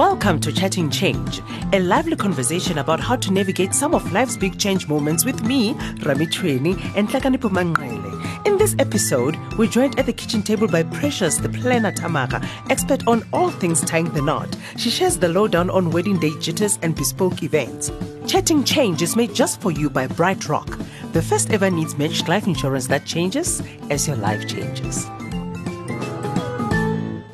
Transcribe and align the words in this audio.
Welcome 0.00 0.40
to 0.40 0.50
Chatting 0.50 0.88
Change, 0.88 1.42
a 1.74 1.78
lively 1.78 2.16
conversation 2.16 2.78
about 2.78 3.00
how 3.00 3.16
to 3.16 3.30
navigate 3.30 3.74
some 3.74 3.94
of 3.94 4.14
life's 4.14 4.34
big 4.34 4.58
change 4.58 4.88
moments 4.88 5.26
with 5.26 5.44
me, 5.44 5.74
Rami 6.02 6.24
Chuene, 6.24 6.80
and 6.96 7.06
Tlakanipo 7.06 7.50
Mangaile. 7.50 8.46
In 8.46 8.56
this 8.56 8.74
episode, 8.78 9.36
we're 9.58 9.68
joined 9.68 9.98
at 9.98 10.06
the 10.06 10.14
kitchen 10.14 10.42
table 10.42 10.66
by 10.66 10.84
Precious, 10.84 11.36
the 11.36 11.50
planner 11.50 11.92
Thamaga, 11.92 12.42
expert 12.70 13.06
on 13.06 13.22
all 13.34 13.50
things 13.50 13.82
tying 13.82 14.08
the 14.14 14.22
knot. 14.22 14.56
She 14.78 14.88
shares 14.88 15.18
the 15.18 15.28
lowdown 15.28 15.68
on 15.68 15.90
wedding 15.90 16.18
day 16.18 16.32
jitters 16.40 16.78
and 16.80 16.96
bespoke 16.96 17.42
events. 17.42 17.92
Chatting 18.26 18.64
Change 18.64 19.02
is 19.02 19.16
made 19.16 19.34
just 19.34 19.60
for 19.60 19.70
you 19.70 19.90
by 19.90 20.06
BrightRock, 20.06 20.82
the 21.12 21.20
first 21.20 21.50
ever 21.50 21.70
needs 21.70 21.98
matched 21.98 22.26
life 22.26 22.46
insurance 22.46 22.86
that 22.86 23.04
changes 23.04 23.62
as 23.90 24.08
your 24.08 24.16
life 24.16 24.48
changes. 24.48 25.10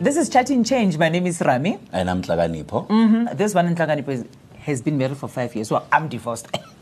This 0.07 0.16
is 0.16 0.29
Chatting 0.29 0.62
Change. 0.62 0.98
My 0.98 1.09
name 1.09 1.27
is 1.27 1.41
Rami. 1.41 1.80
And 1.91 2.09
I'm 2.09 2.23
Tlaganipo. 2.23 2.87
Mm, 2.87 3.37
This 3.37 3.55
one 3.56 3.66
in 3.66 3.74
Tlaganipo 3.74 4.10
is, 4.10 4.24
has 4.59 4.80
been 4.80 4.96
married 4.96 5.16
for 5.16 5.27
five 5.27 5.52
years. 5.56 5.69
Well, 5.69 5.84
I'm 5.91 6.06
divorced. 6.06 6.46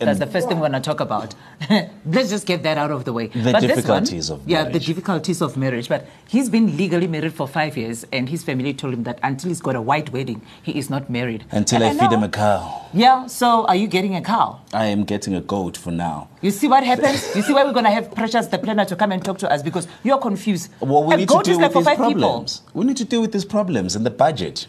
That's 0.00 0.18
the 0.18 0.26
first 0.26 0.48
thing 0.48 0.58
we're 0.58 0.68
going 0.68 0.80
to 0.82 0.86
talk 0.90 1.00
about. 1.00 1.34
Let's 2.06 2.30
just 2.30 2.46
get 2.46 2.62
that 2.62 2.78
out 2.78 2.90
of 2.90 3.04
the 3.04 3.12
way. 3.12 3.28
The 3.28 3.52
this 3.52 3.62
difficulties 3.62 4.30
of 4.30 4.46
marriage. 4.46 4.66
Yeah, 4.66 4.72
the 4.72 4.78
difficulties 4.78 5.40
of 5.40 5.56
marriage. 5.56 5.88
But 5.88 6.06
he's 6.28 6.48
been 6.50 6.76
legally 6.76 7.06
married 7.06 7.32
for 7.34 7.46
five 7.48 7.76
years, 7.76 8.04
and 8.12 8.28
his 8.28 8.42
family 8.44 8.74
told 8.74 8.94
him 8.94 9.04
that 9.04 9.18
until 9.22 9.48
he's 9.48 9.60
got 9.60 9.76
a 9.76 9.82
white 9.82 10.12
wedding, 10.12 10.42
he 10.62 10.78
is 10.78 10.90
not 10.90 11.08
married. 11.08 11.44
Until 11.50 11.82
And 11.82 12.00
I 12.00 12.00
feed 12.02 12.10
know- 12.10 12.18
him 12.18 12.24
a 12.24 12.28
cow. 12.28 12.80
Yeah, 12.92 13.26
so 13.26 13.66
are 13.66 13.74
you 13.76 13.88
getting 13.88 14.14
a 14.14 14.22
cow? 14.22 14.60
I 14.72 14.86
am 14.86 15.04
getting 15.04 15.34
a 15.34 15.40
goat 15.40 15.76
for 15.76 15.90
now. 15.90 16.28
You 16.42 16.50
see 16.50 16.68
what 16.68 16.84
happens? 16.84 17.34
you 17.34 17.42
see 17.42 17.52
why 17.52 17.64
we're 17.64 17.72
going 17.72 17.84
to 17.86 17.90
have 17.90 18.14
Precious 18.14 18.46
the 18.46 18.58
planner 18.58 18.84
to 18.84 18.94
come 18.96 19.10
and 19.12 19.24
talk 19.24 19.38
to 19.38 19.50
us 19.50 19.62
because 19.62 19.88
you're 20.02 20.18
confused. 20.18 20.70
Well, 20.80 21.04
we 21.04 21.14
a 21.14 21.16
need 21.18 21.28
to 21.28 21.34
goat 21.34 21.48
is 21.48 21.56
deal 21.56 21.62
like 21.66 21.74
with 21.74 21.84
for 21.84 21.90
these 21.90 21.98
five 21.98 22.16
problems. 22.18 22.62
We 22.72 22.84
need 22.84 22.96
to 22.98 23.04
deal 23.04 23.20
with 23.20 23.32
these 23.32 23.44
problems 23.44 23.96
and 23.96 24.04
the 24.06 24.10
budget. 24.10 24.66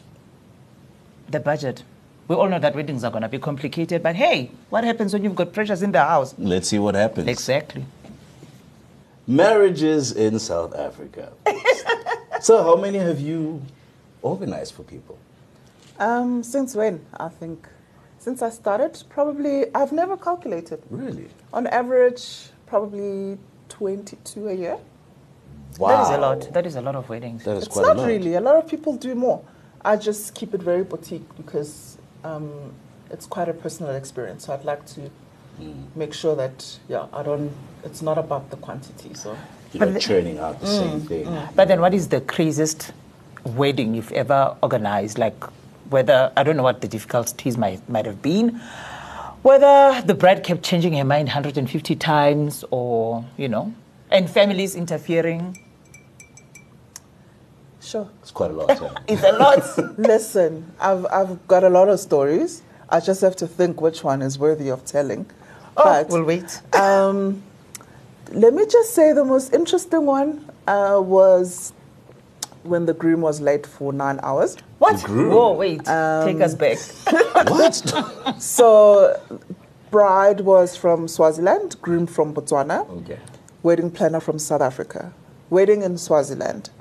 The 1.29 1.39
budget. 1.39 1.83
We 2.27 2.35
all 2.35 2.49
know 2.49 2.57
that 2.59 2.75
weddings 2.75 3.03
are 3.03 3.11
going 3.11 3.21
to 3.21 3.29
be 3.29 3.37
complicated, 3.37 4.01
but 4.01 4.15
hey, 4.15 4.49
what 4.69 4.83
happens 4.83 5.13
when 5.13 5.23
you've 5.23 5.35
got 5.35 5.53
pressures 5.53 5.83
in 5.83 5.91
the 5.91 6.03
house? 6.03 6.33
Let's 6.39 6.69
see 6.69 6.79
what 6.79 6.95
happens. 6.95 7.27
Exactly. 7.27 7.85
Marriages 9.27 10.11
in 10.11 10.39
South 10.39 10.75
Africa. 10.75 11.33
so, 12.41 12.63
how 12.63 12.75
many 12.75 12.97
have 12.97 13.19
you 13.19 13.61
organized 14.21 14.73
for 14.73 14.83
people? 14.83 15.17
Um, 15.99 16.43
since 16.43 16.75
when? 16.75 17.05
I 17.17 17.29
think 17.29 17.67
since 18.19 18.41
I 18.41 18.49
started, 18.49 19.03
probably 19.09 19.73
I've 19.75 19.91
never 19.91 20.17
calculated. 20.17 20.81
Really? 20.89 21.27
On 21.53 21.67
average, 21.67 22.47
probably 22.65 23.37
22 23.69 24.47
a 24.47 24.53
year. 24.53 24.77
Wow. 25.77 25.89
That 25.89 26.03
is 26.03 26.17
a 26.17 26.21
lot. 26.21 26.53
That 26.53 26.65
is 26.65 26.75
a 26.75 26.81
lot 26.81 26.95
of 26.95 27.07
weddings. 27.09 27.43
That 27.43 27.57
is 27.57 27.65
It's 27.65 27.73
quite 27.73 27.85
not 27.85 27.97
a 27.97 27.99
lot. 28.01 28.07
really. 28.07 28.33
A 28.35 28.41
lot 28.41 28.55
of 28.55 28.67
people 28.67 28.95
do 28.95 29.13
more. 29.13 29.43
I 29.83 29.95
just 29.95 30.33
keep 30.33 30.53
it 30.53 30.61
very 30.61 30.83
boutique 30.83 31.35
because 31.37 31.94
um, 32.25 32.73
it's 33.11 33.25
quite 33.25 33.47
a 33.49 33.53
personal 33.53 33.93
experience. 33.95 34.45
So 34.45 34.53
I'd 34.53 34.65
like 34.65 34.85
to 34.95 35.09
Mm. 35.61 35.85
make 35.95 36.13
sure 36.13 36.35
that 36.35 36.79
yeah, 36.89 37.05
I 37.13 37.23
don't. 37.23 37.49
It's 37.85 38.01
not 38.01 38.17
about 38.17 38.49
the 38.49 38.57
quantity. 38.57 39.13
So 39.13 39.37
You're 39.71 39.85
not 39.89 40.01
churning 40.01 40.37
out 40.37 40.59
the 40.59 40.67
same 40.67 40.99
Mm, 40.99 41.07
thing. 41.07 41.25
But 41.55 41.69
then, 41.69 41.79
what 41.79 41.93
is 41.93 42.09
the 42.09 42.19
craziest 42.19 42.91
wedding 43.45 43.95
you've 43.95 44.11
ever 44.11 44.57
organized? 44.61 45.17
Like, 45.17 45.41
whether 45.89 46.29
I 46.35 46.43
don't 46.43 46.57
know 46.57 46.63
what 46.63 46.81
the 46.81 46.89
difficulties 46.89 47.57
might 47.57 47.87
might 47.87 48.05
have 48.05 48.21
been, 48.21 48.59
whether 49.43 50.01
the 50.05 50.13
bride 50.13 50.43
kept 50.43 50.61
changing 50.63 50.93
her 50.97 51.05
mind 51.05 51.29
150 51.29 51.95
times, 51.95 52.65
or 52.69 53.23
you 53.37 53.47
know, 53.47 53.71
and 54.11 54.29
families 54.29 54.75
interfering. 54.75 55.57
Sure. 57.85 58.09
It's 58.21 58.31
quite 58.31 58.51
a 58.51 58.53
lot. 58.53 58.69
eh? 58.69 58.89
It's 59.07 59.23
a 59.23 59.31
lot. 59.33 59.97
Listen, 59.99 60.71
I've 60.79 61.05
I've 61.07 61.47
got 61.47 61.63
a 61.63 61.69
lot 61.69 61.87
of 61.89 61.99
stories. 61.99 62.61
I 62.89 62.99
just 62.99 63.21
have 63.21 63.35
to 63.37 63.47
think 63.47 63.81
which 63.81 64.03
one 64.03 64.21
is 64.21 64.37
worthy 64.37 64.69
of 64.69 64.85
telling. 64.85 65.25
oh, 65.77 65.83
But- 65.83 66.09
we'll 66.09 66.23
wait. 66.23 66.61
Um, 66.73 67.41
let 68.31 68.53
me 68.53 68.65
just 68.65 68.93
say 68.95 69.13
the 69.13 69.23
most 69.23 69.53
interesting 69.53 70.05
one 70.05 70.49
uh, 70.67 70.99
was 71.01 71.73
when 72.63 72.85
the 72.87 72.93
groom 72.93 73.21
was 73.21 73.39
late 73.39 73.65
for 73.67 73.93
nine 73.93 74.19
hours. 74.23 74.57
What? 74.79 75.03
groom. 75.03 75.29
Whoa, 75.33 75.53
wait. 75.53 75.85
Take 75.85 76.41
us 76.41 76.55
back. 76.55 76.79
what? 77.49 77.75
So, 78.41 79.19
bride 79.91 80.41
was 80.41 80.75
from 80.75 81.07
Swaziland, 81.07 81.79
groom 81.81 82.07
from 82.07 82.33
Botswana, 82.33 82.89
okay. 83.01 83.19
wedding 83.61 83.91
planner 83.91 84.19
from 84.19 84.39
South 84.39 84.61
Africa, 84.61 85.13
wedding 85.51 85.83
in 85.83 85.97
Swaziland. 85.97 86.71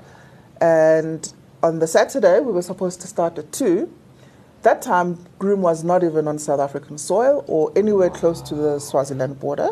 And 0.61 1.31
on 1.63 1.79
the 1.79 1.87
Saturday, 1.87 2.39
we 2.39 2.51
were 2.51 2.61
supposed 2.61 3.01
to 3.01 3.07
start 3.07 3.37
at 3.37 3.51
2. 3.51 3.91
That 4.63 4.81
time, 4.81 5.17
groom 5.37 5.61
was 5.61 5.83
not 5.83 6.03
even 6.03 6.27
on 6.27 6.39
South 6.39 6.59
African 6.59 6.97
soil 6.97 7.43
or 7.47 7.71
anywhere 7.75 8.09
close 8.09 8.41
to 8.43 8.55
the 8.55 8.79
Swaziland 8.79 9.39
border. 9.39 9.69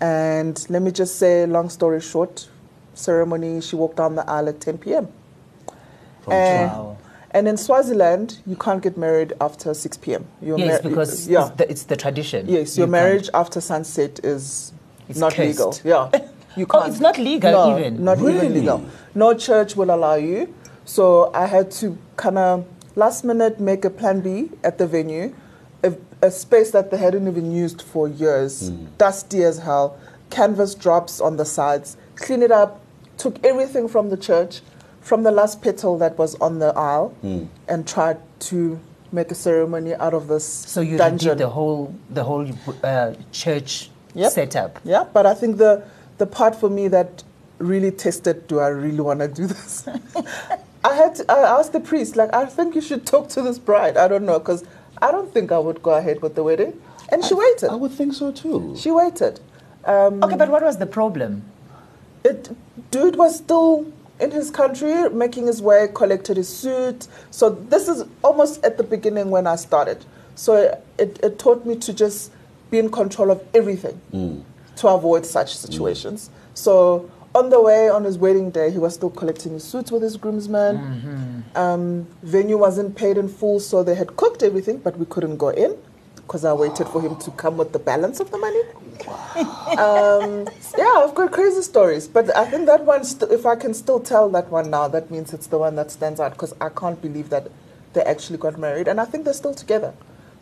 And 0.00 0.64
let 0.70 0.80
me 0.80 0.90
just 0.90 1.16
say, 1.18 1.44
long 1.46 1.68
story 1.68 2.00
short, 2.00 2.48
ceremony, 2.94 3.60
she 3.60 3.76
walked 3.76 3.96
down 3.96 4.14
the 4.14 4.28
aisle 4.30 4.48
at 4.48 4.60
10 4.60 4.78
p.m. 4.78 5.08
From 6.22 6.32
And, 6.32 6.70
Wow. 6.70 6.96
and 7.32 7.46
in 7.48 7.56
Swaziland, 7.58 8.38
you 8.46 8.56
can't 8.56 8.82
get 8.82 8.96
married 8.96 9.34
after 9.40 9.74
6 9.74 9.96
p.m. 9.98 10.26
You're 10.40 10.58
yes, 10.58 10.82
mar- 10.82 10.90
because 10.90 11.28
yeah. 11.28 11.48
it's, 11.48 11.56
the, 11.56 11.70
it's 11.70 11.82
the 11.84 11.96
tradition. 11.96 12.48
Yes, 12.48 12.78
your 12.78 12.86
You 12.86 12.92
marriage 12.92 13.28
after 13.34 13.60
sunset 13.60 14.20
is 14.24 14.72
It's 15.10 15.18
not 15.18 15.34
cursed. 15.34 15.84
legal. 15.84 16.10
Yeah. 16.12 16.28
You 16.56 16.66
Oh, 16.70 16.84
it's 16.86 17.00
not 17.00 17.18
legal 17.18 17.52
no, 17.52 17.78
even? 17.78 18.04
Not 18.04 18.18
even 18.18 18.52
legal. 18.54 18.84
No 19.14 19.34
church 19.34 19.76
will 19.76 19.90
allow 19.90 20.14
you. 20.14 20.52
So 20.84 21.30
I 21.34 21.46
had 21.46 21.70
to 21.72 21.96
kind 22.16 22.38
of 22.38 22.64
last 22.96 23.24
minute 23.24 23.60
make 23.60 23.84
a 23.84 23.90
plan 23.90 24.20
B 24.20 24.50
at 24.64 24.78
the 24.78 24.86
venue, 24.86 25.32
a, 25.84 25.92
a 26.22 26.30
space 26.30 26.70
that 26.72 26.90
they 26.90 26.96
hadn't 26.96 27.28
even 27.28 27.52
used 27.52 27.82
for 27.82 28.08
years, 28.08 28.70
dusty 28.98 29.44
as 29.44 29.58
hell, 29.58 29.98
canvas 30.30 30.74
drops 30.74 31.20
on 31.20 31.36
the 31.36 31.44
sides, 31.44 31.96
clean 32.16 32.42
it 32.42 32.50
up, 32.50 32.80
took 33.16 33.44
everything 33.44 33.86
from 33.88 34.10
the 34.10 34.16
church, 34.16 34.60
from 35.00 35.22
the 35.22 35.30
last 35.30 35.62
petal 35.62 35.96
that 35.98 36.18
was 36.18 36.34
on 36.40 36.58
the 36.58 36.76
aisle, 36.76 37.14
and 37.68 37.86
tried 37.86 38.18
to 38.40 38.80
make 39.12 39.30
a 39.30 39.34
ceremony 39.34 39.94
out 39.94 40.14
of 40.14 40.28
this 40.28 40.44
So 40.44 40.80
you 40.80 40.96
dungeon. 40.98 41.34
redid 41.36 41.38
the 41.38 41.48
whole 41.48 41.94
the 42.10 42.24
whole 42.24 42.46
uh, 42.82 43.14
church 43.32 43.90
Yep. 44.14 44.32
setup. 44.32 44.80
Yeah, 44.84 45.04
but 45.12 45.24
I 45.24 45.34
think 45.34 45.58
the 45.58 45.84
the 46.20 46.26
part 46.26 46.54
for 46.54 46.70
me 46.70 46.86
that 46.88 47.24
really 47.58 47.90
tested, 47.90 48.46
do 48.46 48.60
I 48.60 48.68
really 48.68 49.00
want 49.00 49.20
to 49.20 49.28
do 49.28 49.46
this? 49.46 49.88
I 50.84 50.94
had 50.94 51.14
to, 51.16 51.30
I 51.30 51.58
asked 51.58 51.72
the 51.72 51.80
priest, 51.80 52.14
like, 52.14 52.32
I 52.32 52.46
think 52.46 52.74
you 52.74 52.80
should 52.80 53.04
talk 53.06 53.28
to 53.30 53.42
this 53.42 53.58
bride. 53.58 53.96
I 53.96 54.06
don't 54.06 54.24
know, 54.24 54.38
because 54.38 54.64
I 55.02 55.10
don't 55.10 55.32
think 55.32 55.50
I 55.50 55.58
would 55.58 55.82
go 55.82 55.92
ahead 55.92 56.22
with 56.22 56.34
the 56.36 56.44
wedding. 56.44 56.80
And 57.10 57.24
she 57.24 57.34
waited. 57.34 57.70
I 57.70 57.74
would 57.74 57.90
think 57.92 58.14
so 58.14 58.30
too. 58.32 58.76
She 58.78 58.90
waited. 58.90 59.40
Um, 59.84 60.22
Okay, 60.22 60.36
but 60.36 60.48
what 60.50 60.62
was 60.62 60.78
the 60.78 60.86
problem? 60.86 61.42
it, 62.24 62.50
dude 62.90 63.16
was 63.16 63.36
still 63.38 63.90
in 64.20 64.30
his 64.30 64.50
country, 64.50 65.08
making 65.08 65.46
his 65.46 65.62
way, 65.62 65.88
collected 65.94 66.36
his 66.36 66.48
suit. 66.48 67.08
So 67.30 67.48
this 67.50 67.88
is 67.88 68.04
almost 68.22 68.62
at 68.62 68.76
the 68.76 68.84
beginning 68.84 69.30
when 69.30 69.46
I 69.46 69.56
started. 69.56 70.04
So 70.34 70.78
it, 70.98 71.18
it 71.22 71.38
taught 71.38 71.64
me 71.64 71.76
to 71.76 71.94
just 71.94 72.30
be 72.70 72.78
in 72.78 72.90
control 72.90 73.30
of 73.30 73.42
everything 73.54 74.00
to 74.80 74.88
avoid 74.88 75.24
such 75.26 75.54
situations. 75.56 76.30
So 76.54 77.10
on 77.34 77.50
the 77.50 77.60
way, 77.60 77.88
on 77.88 78.04
his 78.04 78.18
wedding 78.18 78.50
day, 78.50 78.70
he 78.70 78.78
was 78.78 78.94
still 78.94 79.10
collecting 79.10 79.52
his 79.52 79.64
suits 79.64 79.90
with 79.92 80.02
his 80.02 80.16
groomsmen. 80.16 81.44
Um, 81.54 82.06
venue 82.22 82.58
wasn't 82.58 82.96
paid 82.96 83.16
in 83.18 83.28
full, 83.28 83.60
so 83.60 83.82
they 83.82 83.94
had 83.94 84.16
cooked 84.16 84.42
everything, 84.42 84.78
but 84.78 84.96
we 84.96 85.06
couldn't 85.06 85.36
go 85.36 85.50
in 85.50 85.76
because 86.16 86.44
I 86.44 86.52
waited 86.52 86.86
for 86.88 87.00
him 87.02 87.16
to 87.16 87.30
come 87.32 87.56
with 87.56 87.72
the 87.72 87.78
balance 87.78 88.20
of 88.20 88.30
the 88.30 88.38
money. 88.38 88.62
um, 89.78 90.46
yeah, 90.78 90.92
I've 91.04 91.14
got 91.14 91.32
crazy 91.32 91.62
stories, 91.62 92.06
but 92.08 92.34
I 92.36 92.44
think 92.50 92.66
that 92.66 92.84
one, 92.84 93.04
st- 93.04 93.30
if 93.32 93.46
I 93.46 93.56
can 93.56 93.74
still 93.74 94.00
tell 94.00 94.28
that 94.30 94.48
one 94.50 94.70
now, 94.70 94.86
that 94.88 95.10
means 95.10 95.32
it's 95.32 95.48
the 95.48 95.58
one 95.58 95.74
that 95.76 95.90
stands 95.90 96.20
out 96.20 96.32
because 96.32 96.54
I 96.60 96.68
can't 96.68 97.00
believe 97.02 97.30
that 97.30 97.48
they 97.94 98.02
actually 98.02 98.38
got 98.38 98.58
married, 98.58 98.86
and 98.88 99.00
I 99.00 99.04
think 99.06 99.24
they're 99.24 99.32
still 99.34 99.54
together. 99.54 99.92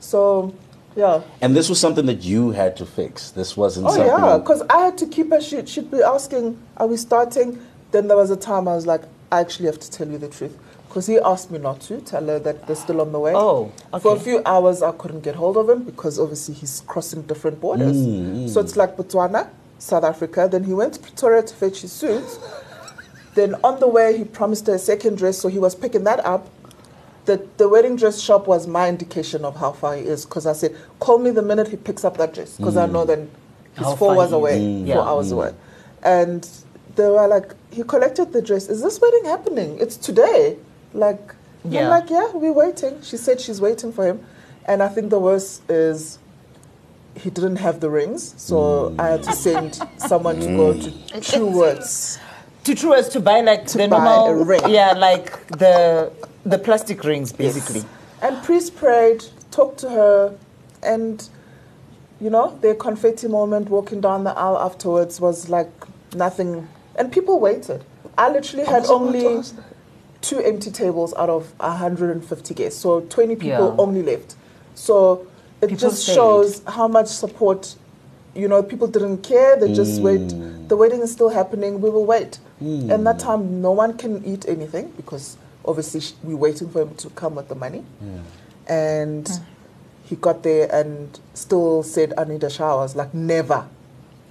So, 0.01 0.55
yeah. 0.99 1.23
And 1.43 1.51
this 1.57 1.69
was 1.69 1.79
something 1.85 2.07
that 2.07 2.23
you 2.31 2.51
had 2.51 2.73
to 2.81 2.85
fix. 2.87 3.31
This 3.31 3.57
wasn't 3.57 3.87
Oh 3.87 3.91
something. 3.97 4.07
yeah, 4.25 4.39
because 4.39 4.63
I 4.69 4.79
had 4.87 4.97
to 4.99 5.07
keep 5.07 5.31
her. 5.31 5.41
She'd, 5.41 5.69
she'd 5.69 5.91
be 5.91 6.03
asking, 6.03 6.45
"Are 6.77 6.87
we 6.93 6.97
starting?" 6.97 7.49
Then 7.93 8.09
there 8.09 8.17
was 8.25 8.31
a 8.31 8.37
time 8.51 8.67
I 8.69 8.75
was 8.75 8.87
like, 8.87 9.03
"I 9.33 9.41
actually 9.45 9.67
have 9.73 9.81
to 9.87 9.91
tell 9.97 10.09
you 10.15 10.19
the 10.19 10.29
truth," 10.39 10.55
because 10.89 11.07
he 11.07 11.17
asked 11.33 11.51
me 11.55 11.59
not 11.69 11.81
to 11.89 12.01
tell 12.13 12.27
her 12.27 12.39
that 12.47 12.67
they're 12.67 12.77
still 12.87 13.01
on 13.01 13.13
the 13.13 13.21
way. 13.27 13.33
Oh, 13.35 13.73
okay. 13.95 14.03
For 14.03 14.17
a 14.17 14.21
few 14.21 14.43
hours, 14.45 14.83
I 14.83 14.93
couldn't 14.93 15.21
get 15.29 15.37
hold 15.37 15.57
of 15.57 15.67
him 15.71 15.85
because 15.85 16.19
obviously 16.19 16.55
he's 16.55 16.83
crossing 16.93 17.23
different 17.23 17.61
borders. 17.61 17.97
Mm, 17.97 18.49
So 18.53 18.61
it's 18.61 18.77
like 18.77 18.97
Botswana, 18.99 19.49
South 19.79 20.05
Africa. 20.05 20.49
Then 20.51 20.65
he 20.65 20.75
went 20.75 20.95
to 20.95 21.01
Pretoria 21.01 21.43
to 21.43 21.55
fetch 21.55 21.81
his 21.83 21.93
suits. 21.93 22.39
then 23.35 23.55
on 23.63 23.79
the 23.81 23.89
way, 23.89 24.19
he 24.19 24.25
promised 24.25 24.67
her 24.67 24.75
a 24.75 24.79
second 24.93 25.17
dress, 25.19 25.39
so 25.39 25.49
he 25.49 25.59
was 25.61 25.75
picking 25.75 26.05
that 26.05 26.21
up. 26.27 26.49
The, 27.29 27.47
the 27.59 27.69
wedding 27.69 27.97
dress 27.97 28.21
shop 28.23 28.47
was 28.47 28.67
my 28.67 28.89
indication 28.89 29.45
of 29.45 29.55
how 29.57 29.73
far 29.73 29.95
he 29.97 30.03
is 30.03 30.25
because 30.25 30.47
I 30.47 30.55
said, 30.55 30.75
call 30.99 31.19
me 31.19 31.31
the 31.31 31.43
minute 31.43 31.69
he 31.69 31.77
picks 31.77 32.03
up 32.03 32.17
that 32.17 32.33
dress 32.33 32.57
because 32.57 32.77
I 32.79 32.87
mm. 32.87 32.93
know 32.93 33.05
then 33.05 33.31
he's 33.77 33.85
How 33.85 33.97
four 33.97 34.15
hours 34.15 34.31
he 34.31 34.37
away, 34.37 34.57
is. 34.57 34.87
four 34.89 34.97
Yeah. 34.97 35.01
hours 35.11 35.29
mm. 35.29 35.33
away. 35.33 35.55
And 36.03 36.49
they 36.97 37.07
were 37.07 37.29
like, 37.29 37.53
he 37.71 37.83
collected 37.83 38.33
the 38.33 38.41
dress. 38.41 38.69
Is 38.71 38.83
this 38.83 38.99
wedding 38.99 39.27
happening? 39.27 39.77
It's 39.79 39.97
today. 39.99 40.57
Like, 40.95 41.35
Yeah. 41.65 41.83
I'm 41.83 41.91
like, 41.91 42.09
yeah, 42.09 42.31
we're 42.33 42.53
waiting. 42.65 43.03
She 43.03 43.19
said 43.19 43.41
she's 43.43 43.61
waiting 43.61 43.93
for 43.93 44.07
him. 44.07 44.25
And 44.65 44.83
I 44.83 44.89
think 44.89 45.11
the 45.11 45.21
worst 45.21 45.69
is 45.71 46.19
he 47.15 47.29
didn't 47.29 47.57
have 47.57 47.81
the 47.81 47.91
rings, 47.91 48.35
so 48.39 48.57
mm. 48.57 49.01
I 49.01 49.09
had 49.09 49.23
to 49.25 49.33
send 49.33 49.79
someone 49.99 50.41
to 50.41 50.47
go 50.47 50.73
to 50.81 51.21
True 51.21 51.51
Words. 51.61 52.19
To 52.65 52.75
true 52.75 52.95
as 52.95 53.09
to 53.11 53.21
buy 53.21 53.41
like 53.41 53.67
To 53.69 53.79
the 53.79 53.89
buy 53.89 53.99
normal, 54.05 54.43
a 54.43 54.45
ring. 54.45 54.61
yeah, 54.69 54.93
like 54.93 55.47
the 55.49 56.13
the 56.45 56.59
plastic 56.59 57.05
rings 57.05 57.33
basically. 57.33 57.85
And 58.23 58.43
priest 58.45 58.77
prayed, 58.77 59.25
talked 59.51 59.79
to 59.81 59.91
her, 59.91 60.39
and 60.83 61.29
you 62.21 62.31
know, 62.31 62.59
their 62.63 62.75
confetti 62.75 63.29
moment 63.29 63.69
walking 63.69 64.01
down 64.01 64.25
the 64.25 64.37
aisle 64.37 64.59
afterwards 64.59 65.21
was 65.21 65.49
like 65.49 65.71
nothing. 66.15 66.69
And 66.97 67.13
people 67.13 67.39
waited. 67.39 67.85
I 68.17 68.29
literally 68.31 68.65
had 68.65 68.83
was 68.83 68.91
about 68.91 69.13
to 69.13 69.29
only 69.29 69.45
two 70.21 70.41
empty 70.41 70.71
tables 70.71 71.15
out 71.15 71.29
of 71.31 71.53
150 71.61 72.55
guests, 72.55 72.81
so 72.81 73.01
20 73.03 73.37
people 73.37 73.69
Yeah. 73.69 73.75
only 73.79 74.03
left. 74.03 74.35
So 74.75 75.27
it 75.61 75.69
People 75.69 75.77
just 75.77 76.03
stayed. 76.03 76.15
shows 76.15 76.63
how 76.67 76.89
much 76.89 77.07
support. 77.09 77.77
You 78.35 78.49
know, 78.49 78.63
people 78.63 78.89
didn't 78.89 79.19
care. 79.19 79.57
They 79.57 79.73
just 79.73 80.01
mm. 80.01 80.03
wait. 80.03 80.69
The 80.69 80.77
wedding 80.77 81.01
is 81.01 81.13
still 81.13 81.29
happening. 81.29 81.81
We 81.81 81.91
will 81.91 82.05
wait. 82.05 82.39
Mm. 82.63 82.91
And 82.93 83.07
that 83.07 83.19
time, 83.19 83.63
no 83.63 83.73
one 83.73 83.97
can 83.97 84.25
eat 84.25 84.47
anything 84.49 84.93
because 84.97 85.37
obviously 85.69 86.01
sh- 86.01 86.15
we're 86.23 86.37
waiting 86.37 86.69
for 86.71 86.83
him 86.83 86.95
to 86.97 87.11
come 87.11 87.35
with 87.37 87.49
the 87.49 87.55
money. 87.55 87.85
And 88.67 89.29
hmm. 89.29 89.45
he 90.05 90.17
got 90.17 90.43
there 90.43 90.69
and 90.75 91.19
still 91.35 91.83
said, 91.83 92.15
"I 92.19 92.25
need 92.25 92.43
a 92.43 92.51
shower." 92.51 92.81
I 92.81 92.83
was 92.83 92.97
like, 92.97 93.15
"Never." 93.15 93.69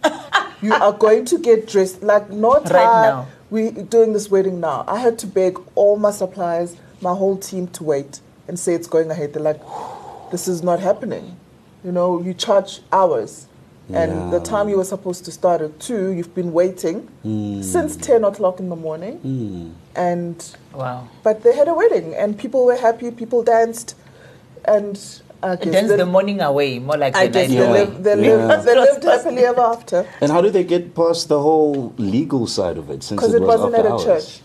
you 0.61 0.73
are 0.73 0.93
going 0.93 1.25
to 1.25 1.37
get 1.37 1.67
dressed 1.67 2.03
like 2.03 2.29
no 2.29 2.53
Right 2.53 2.65
time. 2.65 3.03
now. 3.03 3.27
We 3.49 3.71
doing 3.71 4.13
this 4.13 4.29
wedding 4.29 4.59
now. 4.59 4.83
I 4.87 4.99
had 4.99 5.17
to 5.19 5.27
beg 5.27 5.57
all 5.75 5.97
my 5.97 6.11
suppliers, 6.11 6.75
my 7.01 7.13
whole 7.13 7.37
team 7.37 7.67
to 7.69 7.83
wait 7.83 8.19
and 8.47 8.59
say 8.59 8.73
it's 8.73 8.87
going 8.87 9.09
ahead. 9.09 9.33
They're 9.33 9.41
like, 9.41 9.61
this 10.31 10.47
is 10.47 10.63
not 10.63 10.79
happening. 10.79 11.37
You 11.83 11.91
know, 11.91 12.21
you 12.21 12.33
charge 12.33 12.81
hours. 12.91 13.47
And 13.93 14.33
the 14.33 14.39
time 14.41 14.67
you 14.67 14.77
were 14.77 14.83
supposed 14.83 15.23
to 15.25 15.31
start 15.31 15.61
at 15.61 15.79
two, 15.79 16.11
you've 16.11 16.35
been 16.35 16.51
waiting 16.51 17.07
mm. 17.25 17.63
since 17.63 17.95
ten 17.95 18.23
o'clock 18.25 18.59
in 18.59 18.67
the 18.69 18.75
morning. 18.75 19.19
Mm. 19.25 19.71
And 19.95 20.57
Wow. 20.73 21.07
but 21.23 21.43
they 21.43 21.55
had 21.55 21.67
a 21.67 21.73
wedding 21.73 22.13
and 22.13 22.37
people 22.37 22.65
were 22.65 22.75
happy, 22.75 23.11
people 23.11 23.43
danced 23.43 23.95
and 24.65 24.99
I 25.41 25.55
guess 25.55 25.71
Dance 25.71 25.89
they- 25.89 25.97
the 25.97 26.05
morning 26.05 26.41
away, 26.41 26.79
more 26.79 26.97
like 26.97 27.15
I 27.15 27.27
the 27.27 27.33
guess 27.33 27.49
night 27.49 27.55
they, 27.55 27.61
Yeah. 27.63 27.69
away. 27.69 27.79
lived, 27.85 28.03
they, 28.03 28.27
Yeah. 28.27 28.45
lived, 28.47 28.65
they 28.67 28.75
lived 28.75 29.03
happily 29.13 29.45
ever 29.45 29.61
after. 29.61 30.05
And 30.19 30.31
how 30.31 30.41
did 30.41 30.53
they 30.53 30.63
get 30.63 30.93
past 30.95 31.29
the 31.29 31.39
whole 31.39 31.93
legal 31.97 32.47
side 32.47 32.77
of 32.77 32.89
it? 32.89 33.03
Since 33.03 33.21
Because 33.21 33.33
it, 33.35 33.41
it 33.43 33.45
was 33.45 33.59
wasn't 33.61 33.75
after 33.75 33.87
at 33.87 33.91
a 33.91 33.93
hours? 33.93 34.03
church. 34.25 34.41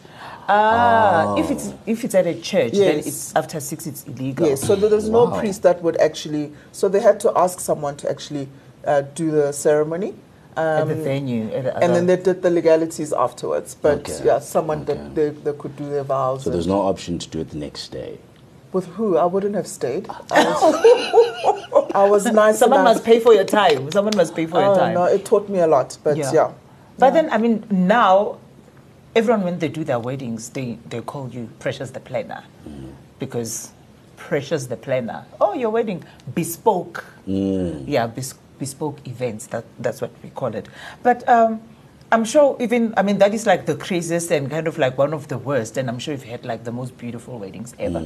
Ah, 0.49 1.35
ah. 1.35 1.37
if 1.39 1.51
it's 1.51 1.73
if 1.87 2.05
it's 2.05 2.15
at 2.15 2.27
a 2.27 2.35
church, 2.35 2.73
then 2.73 2.99
it's 2.99 3.35
after 3.35 3.59
six. 3.61 3.87
It's 3.87 4.05
illegal. 4.05 4.47
Yes, 4.49 4.61
so 4.61 4.75
there's 4.77 4.93
was 4.93 5.09
no 5.09 5.25
Wow. 5.25 5.39
priest 5.39 5.63
that 5.63 5.83
would 5.83 5.97
actually. 5.99 6.53
So 6.73 6.89
they 6.89 7.01
had 7.01 7.21
to 7.21 7.33
ask 7.37 7.61
someone 7.61 7.97
to 7.97 8.11
actually 8.11 8.49
uh, 8.87 9.03
do 9.15 9.31
the 9.31 9.53
ceremony. 9.53 10.15
at 10.57 10.85
the 10.87 10.93
Um, 10.95 11.03
venue. 11.03 11.45
At 11.51 11.65
the 11.65 11.77
and 11.83 11.95
then 11.95 12.07
they 12.07 12.17
did 12.17 12.43
the 12.43 12.51
legalities 12.51 13.13
afterwards. 13.13 13.75
But 13.75 13.99
Okay. 14.01 14.21
yeah, 14.25 14.39
someone 14.41 14.83
Okay. 14.83 14.95
that 14.95 15.15
they, 15.15 15.29
they 15.31 15.53
could 15.57 15.75
do 15.77 15.89
their 15.89 16.05
vows. 16.05 16.43
So 16.45 16.51
there's 16.51 16.67
no 16.67 16.81
option 16.83 17.19
to 17.19 17.29
do 17.29 17.41
it 17.41 17.51
the 17.51 17.57
next 17.59 17.89
day. 17.93 18.19
with 18.73 18.87
who? 18.97 19.17
I 19.19 19.27
wouldn't 19.27 19.55
have 19.55 19.67
stayed. 19.67 20.09
I 20.31 20.45
was, 20.45 21.91
I 21.95 22.05
was 22.09 22.25
nice. 22.27 22.59
someone 22.59 22.81
enough. 22.81 22.95
must 22.97 23.05
pay 23.05 23.19
for 23.21 23.35
your 23.35 23.45
time. 23.45 23.91
Someone 23.93 24.17
must 24.17 24.35
pay 24.35 24.47
for 24.47 24.61
your 24.61 24.73
Oh, 24.73 24.77
time. 24.83 24.95
no, 24.95 25.05
it 25.05 25.25
taught 25.27 25.49
me 25.51 25.59
a 25.61 25.67
lot. 25.67 25.97
But 26.05 26.17
yeah. 26.17 26.53
But 26.99 27.11
then, 27.13 27.29
I 27.31 27.37
mean, 27.39 27.65
now, 27.71 28.39
everyone, 29.15 29.43
when 29.45 29.59
they 29.59 29.69
do 29.69 29.85
their 29.85 29.99
weddings, 29.99 30.49
they, 30.51 30.79
they 30.89 31.01
call 31.03 31.29
you 31.29 31.49
Precious 31.59 31.91
the 31.91 32.01
Planner. 32.01 32.45
Because 33.19 33.73
Precious 34.17 34.67
the 34.67 34.77
Planner, 34.77 35.25
oh, 35.41 35.53
your 35.55 35.71
wedding, 35.71 36.03
bespoke. 36.35 37.05
Yeah, 37.27 38.07
bes- 38.07 38.35
bespoke 38.63 38.99
events, 39.09 39.47
that, 39.49 39.65
that's 39.85 40.01
what 40.01 40.13
we 40.23 40.31
call 40.31 40.55
it. 40.55 40.69
But 41.03 41.29
um, 41.29 41.61
I'm 42.13 42.25
sure 42.25 42.57
even, 42.61 42.95
I 42.97 43.03
mean, 43.03 43.19
that 43.19 43.35
is 43.35 43.45
like 43.45 43.67
the 43.67 43.75
craziest 43.75 44.31
and 44.31 44.49
kind 44.49 44.69
of 44.69 44.79
like 44.79 44.97
one 44.99 45.13
of 45.13 45.29
the 45.29 45.39
worst. 45.39 45.77
And 45.79 45.89
I'm 45.89 45.99
sure 45.99 46.13
you've 46.15 46.25
had 46.35 46.45
like 46.45 46.63
the 46.65 46.71
most 46.71 46.97
beautiful 46.97 47.39
weddings 47.39 47.75
ever. 47.79 48.05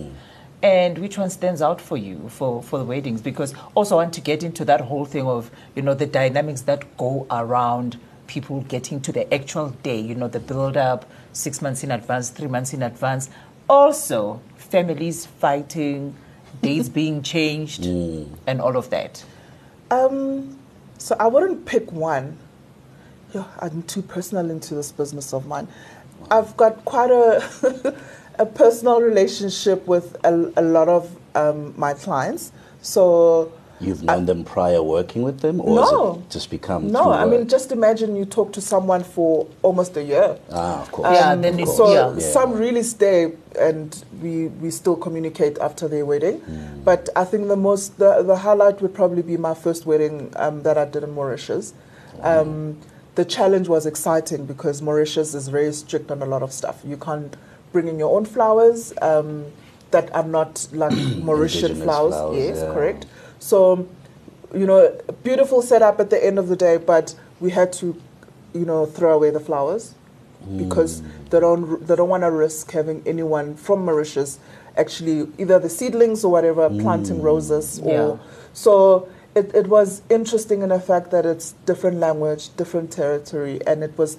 And 0.62 0.96
which 0.98 1.18
one 1.18 1.28
stands 1.28 1.60
out 1.60 1.80
for 1.80 1.96
you 1.96 2.28
for, 2.28 2.62
for 2.62 2.78
the 2.78 2.84
weddings? 2.84 3.20
Because 3.20 3.52
also 3.74 3.98
I 3.98 4.04
want 4.04 4.14
to 4.14 4.20
get 4.20 4.42
into 4.42 4.64
that 4.64 4.80
whole 4.80 5.04
thing 5.04 5.26
of, 5.26 5.50
you 5.74 5.82
know, 5.82 5.94
the 5.94 6.06
dynamics 6.06 6.62
that 6.62 6.96
go 6.96 7.26
around 7.30 7.98
people 8.26 8.62
getting 8.62 9.00
to 9.02 9.12
the 9.12 9.32
actual 9.34 9.70
day, 9.82 10.00
you 10.00 10.14
know, 10.14 10.28
the 10.28 10.40
build 10.40 10.76
up 10.76 11.04
six 11.32 11.60
months 11.60 11.84
in 11.84 11.90
advance, 11.90 12.30
three 12.30 12.48
months 12.48 12.72
in 12.72 12.82
advance. 12.82 13.28
Also, 13.68 14.40
families 14.56 15.26
fighting, 15.26 16.14
dates 16.62 16.88
being 17.00 17.22
changed, 17.22 17.84
and 18.46 18.60
all 18.60 18.76
of 18.76 18.90
that. 18.90 19.24
Um, 19.90 20.58
so 20.98 21.16
I 21.20 21.26
wouldn't 21.26 21.66
pick 21.66 21.92
one. 21.92 22.38
Yeah, 23.32 23.44
I'm 23.60 23.82
too 23.82 24.02
personal 24.02 24.50
into 24.50 24.74
this 24.74 24.92
business 24.92 25.32
of 25.32 25.46
mine. 25.46 25.68
I've 26.30 26.56
got 26.56 26.84
quite 26.84 27.10
a 27.10 27.94
a 28.38 28.46
personal 28.46 29.00
relationship 29.00 29.86
with 29.86 30.16
a, 30.24 30.52
a 30.56 30.62
lot 30.62 30.88
of 30.88 31.16
um, 31.34 31.74
my 31.76 31.94
clients. 31.94 32.52
So 32.82 33.52
You've 33.78 34.02
known 34.02 34.24
them 34.24 34.42
prior 34.44 34.82
working 34.82 35.22
with 35.22 35.40
them, 35.40 35.60
or 35.60 35.76
No. 35.76 35.82
has 36.14 36.22
it 36.22 36.30
just 36.30 36.50
become 36.50 36.90
no, 36.90 37.02
through 37.04 37.12
I 37.12 37.24
mean 37.26 37.46
just 37.46 37.72
imagine 37.72 38.16
you 38.16 38.24
talk 38.24 38.52
to 38.54 38.60
someone 38.60 39.04
for 39.04 39.46
almost 39.62 39.96
a 39.98 40.02
year. 40.02 40.38
ah, 40.50 40.80
of 40.80 40.90
course. 40.92 41.10
Yeah, 41.12 41.32
of 41.34 41.42
then 41.42 41.56
course. 41.58 41.76
So 41.76 41.92
yeah. 41.92 42.18
some 42.18 42.52
really 42.54 42.82
stay, 42.82 43.32
and 43.60 44.02
we 44.22 44.46
we 44.62 44.70
still 44.70 44.96
communicate 44.96 45.58
after 45.58 45.88
their 45.88 46.06
wedding. 46.06 46.38
Hmm. 46.40 46.82
But 46.84 47.10
I 47.14 47.24
think 47.24 47.48
the 47.48 47.56
most 47.56 47.98
the, 47.98 48.22
the 48.22 48.36
highlight 48.36 48.80
would 48.80 48.94
probably 48.94 49.22
be 49.22 49.36
my 49.36 49.52
first 49.54 49.84
wedding 49.84 50.32
um, 50.36 50.62
that 50.62 50.78
I 50.78 50.86
did 50.86 51.02
in 51.04 51.12
Mauritius. 51.12 51.74
Um, 52.22 52.78
the 53.14 53.24
challenge 53.24 53.68
was 53.68 53.84
exciting 53.86 54.46
because 54.46 54.80
Mauritius 54.82 55.34
is 55.34 55.48
very 55.48 55.72
strict 55.72 56.10
on 56.10 56.22
a 56.22 56.26
lot 56.26 56.42
of 56.42 56.52
stuff. 56.52 56.82
You 56.84 56.96
can't 56.96 57.34
bring 57.72 57.88
in 57.88 57.98
your 57.98 58.14
own 58.16 58.24
flowers 58.24 58.92
um, 59.02 59.44
that 59.90 60.14
are 60.14 60.22
not 60.24 60.66
like 60.72 60.92
Mauritian 61.28 61.82
flowers. 61.82 62.14
flowers, 62.14 62.36
Yes, 62.38 62.58
yeah. 62.58 62.72
correct. 62.74 63.06
So, 63.46 63.88
you 64.52 64.66
know, 64.66 65.00
beautiful 65.22 65.62
setup 65.62 66.00
at 66.00 66.10
the 66.10 66.24
end 66.24 66.36
of 66.38 66.48
the 66.48 66.56
day, 66.56 66.78
but 66.78 67.14
we 67.38 67.50
had 67.50 67.72
to, 67.74 68.00
you 68.52 68.64
know, 68.64 68.86
throw 68.86 69.14
away 69.14 69.30
the 69.30 69.38
flowers 69.38 69.94
because 70.56 71.00
hmm. 71.00 71.08
they 71.30 71.40
don't 71.40 71.86
they 71.86 71.94
don't 71.94 72.08
want 72.08 72.22
to 72.22 72.30
risk 72.30 72.70
having 72.72 73.02
anyone 73.06 73.54
from 73.56 73.84
Mauritius 73.84 74.38
actually 74.76 75.28
either 75.38 75.58
the 75.58 75.68
seedlings 75.68 76.24
or 76.24 76.30
whatever 76.30 76.68
hmm. 76.68 76.80
planting 76.80 77.22
roses 77.22 77.80
or 77.80 77.92
Yeah. 77.92 78.16
so 78.52 79.08
it, 79.36 79.54
it 79.54 79.68
was 79.68 80.02
interesting 80.10 80.62
in 80.62 80.70
the 80.70 80.80
fact 80.80 81.10
that 81.10 81.26
it's 81.26 81.52
different 81.66 81.98
language, 81.98 82.56
different 82.56 82.90
territory, 82.90 83.60
and 83.66 83.84
it 83.84 83.96
was 83.98 84.18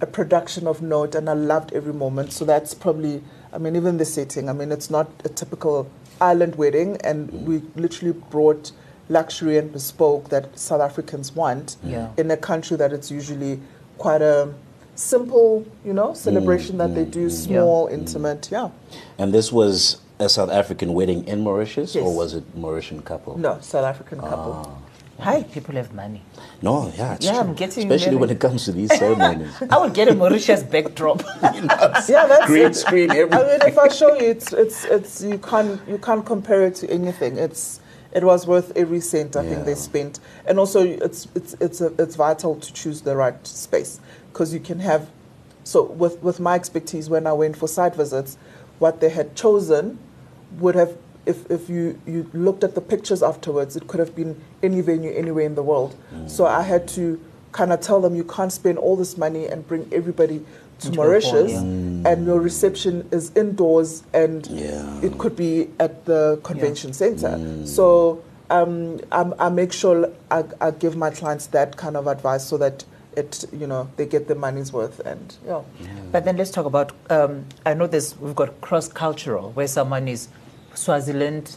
a 0.00 0.06
production 0.06 0.66
of 0.66 0.80
note, 0.80 1.14
and 1.14 1.28
I 1.28 1.34
loved 1.34 1.72
every 1.74 1.92
moment. 1.92 2.32
So 2.32 2.46
that's 2.46 2.72
probably, 2.72 3.22
I 3.52 3.58
mean, 3.58 3.76
even 3.76 3.98
the 3.98 4.06
setting. 4.06 4.48
I 4.48 4.54
mean, 4.54 4.72
it's 4.72 4.88
not 4.88 5.10
a 5.22 5.28
typical 5.28 5.90
island 6.20 6.56
wedding, 6.56 6.98
and 7.02 7.30
we 7.46 7.62
literally 7.76 8.12
brought 8.30 8.72
luxury 9.08 9.58
and 9.58 9.72
bespoke 9.72 10.30
that 10.30 10.58
South 10.58 10.80
Africans 10.80 11.34
want 11.34 11.76
Yeah. 11.84 12.08
in 12.16 12.30
a 12.30 12.36
country 12.36 12.76
that 12.76 12.92
it's 12.92 13.10
usually 13.10 13.60
quite 13.98 14.22
a 14.22 14.48
simple, 14.94 15.64
you 15.84 15.92
know, 15.92 16.14
celebration 16.14 16.78
that 16.78 16.94
they 16.94 17.04
mm, 17.04 17.10
do, 17.10 17.26
mm, 17.26 17.30
small, 17.30 17.88
mm. 17.88 17.92
intimate. 17.92 18.48
Yeah. 18.50 18.70
And 19.18 19.32
this 19.32 19.52
was 19.52 19.98
a 20.18 20.28
South 20.28 20.50
African 20.50 20.94
wedding 20.94 21.26
in 21.26 21.42
Mauritius, 21.42 21.96
or 21.96 22.14
was 22.14 22.34
it 22.34 22.44
Mauritian 22.56 23.04
couple? 23.04 23.36
No, 23.36 23.58
South 23.60 23.84
African 23.84 24.20
couple. 24.20 24.64
Ah. 24.64 24.83
Hi, 25.20 25.42
people 25.44 25.76
have 25.76 25.94
money. 25.94 26.22
No, 26.60 26.92
yeah, 26.96 27.14
it's 27.14 27.24
Yeah, 27.26 27.32
true. 27.32 27.40
I'm 27.40 27.54
getting 27.54 27.90
Especially 27.90 28.16
when 28.16 28.30
it 28.30 28.40
comes 28.40 28.64
to 28.66 28.72
these 28.72 28.96
ceremonies. 28.98 29.54
I 29.70 29.78
would 29.78 29.94
get 29.94 30.08
a 30.08 30.14
Mauritius 30.14 30.62
backdrop. 30.62 31.22
Yeah, 31.42 32.26
that's 32.26 32.46
Green 32.46 32.66
it. 32.66 32.74
screen, 32.76 33.10
I 33.10 33.24
mean, 33.24 33.60
if 33.66 33.78
I 33.78 33.88
show 33.88 34.14
you, 34.14 34.26
it's 34.30 34.52
it's 34.52 34.84
it's 34.84 35.22
you 35.22 35.38
can't 35.38 35.80
you 35.88 35.98
can't 35.98 36.26
compare 36.26 36.62
it 36.66 36.74
to 36.76 36.90
anything. 36.90 37.38
It's 37.38 37.80
it 38.12 38.24
was 38.24 38.46
worth 38.46 38.72
every 38.76 39.00
cent 39.00 39.36
I 39.36 39.44
think 39.44 39.64
they 39.64 39.74
spent, 39.74 40.20
and 40.46 40.58
also 40.58 40.82
it's 40.84 41.28
it's 41.34 41.54
it's 41.60 41.80
a, 41.80 41.92
it's 41.98 42.16
vital 42.16 42.56
to 42.56 42.72
choose 42.72 43.02
the 43.02 43.16
right 43.16 43.44
space 43.46 44.00
because 44.32 44.52
you 44.52 44.60
can 44.60 44.80
have. 44.80 45.08
So 45.64 45.84
with 45.84 46.22
with 46.22 46.40
my 46.40 46.54
expertise, 46.56 47.08
when 47.08 47.26
I 47.26 47.32
went 47.32 47.56
for 47.56 47.68
site 47.68 47.94
visits, 47.94 48.36
what 48.78 49.00
they 49.00 49.10
had 49.10 49.34
chosen 49.36 49.98
would 50.58 50.74
have. 50.74 50.96
If, 51.26 51.50
if 51.50 51.68
you, 51.70 51.98
you 52.06 52.30
looked 52.34 52.64
at 52.64 52.74
the 52.74 52.80
pictures 52.80 53.22
afterwards, 53.22 53.76
it 53.76 53.86
could 53.86 54.00
have 54.00 54.14
been 54.14 54.40
any 54.62 54.80
venue 54.80 55.10
anywhere 55.12 55.44
in 55.46 55.54
the 55.54 55.62
world. 55.62 55.96
So 56.26 56.46
I 56.46 56.62
had 56.62 56.86
to 56.88 57.20
kind 57.52 57.72
of 57.72 57.80
tell 57.80 58.00
them 58.00 58.14
you 58.14 58.24
can't 58.24 58.52
spend 58.52 58.78
all 58.78 58.96
this 58.96 59.16
money 59.16 59.46
and 59.46 59.66
bring 59.66 59.88
everybody 59.92 60.44
to 60.80 60.88
Into 60.88 61.00
a 61.00 61.04
hall, 61.04 61.06
Mauritius 61.06 61.52
yeah. 61.52 62.10
and 62.10 62.26
your 62.26 62.40
reception 62.40 63.08
is 63.12 63.30
indoors 63.36 64.02
and 64.12 64.44
Yeah. 64.48 65.00
it 65.02 65.18
could 65.18 65.36
be 65.36 65.70
at 65.78 66.04
the 66.04 66.40
convention 66.42 66.92
center. 66.92 67.38
So 67.64 68.22
um, 68.50 69.00
I'm, 69.12 69.34
I 69.38 69.48
make 69.50 69.72
sure 69.72 70.10
I, 70.30 70.44
I 70.60 70.72
give 70.72 70.96
my 70.96 71.10
clients 71.10 71.46
that 71.48 71.76
kind 71.76 71.96
of 71.96 72.06
advice 72.08 72.44
so 72.44 72.58
that 72.58 72.84
it 73.16 73.44
you 73.52 73.66
know 73.68 73.88
they 73.96 74.06
get 74.06 74.26
their 74.26 74.36
money's 74.36 74.72
worth 74.72 74.98
and 75.06 75.36
yeah. 75.46 75.62
But 76.10 76.24
then 76.24 76.36
let's 76.36 76.50
talk 76.50 76.66
about. 76.66 76.90
Um, 77.08 77.46
I 77.64 77.72
know 77.74 77.86
this. 77.86 78.16
We've 78.18 78.34
got 78.34 78.60
cross 78.60 78.88
cultural, 78.88 79.52
where 79.52 79.68
someone 79.68 80.08
is 80.08 80.26
Swaziland, 80.74 81.56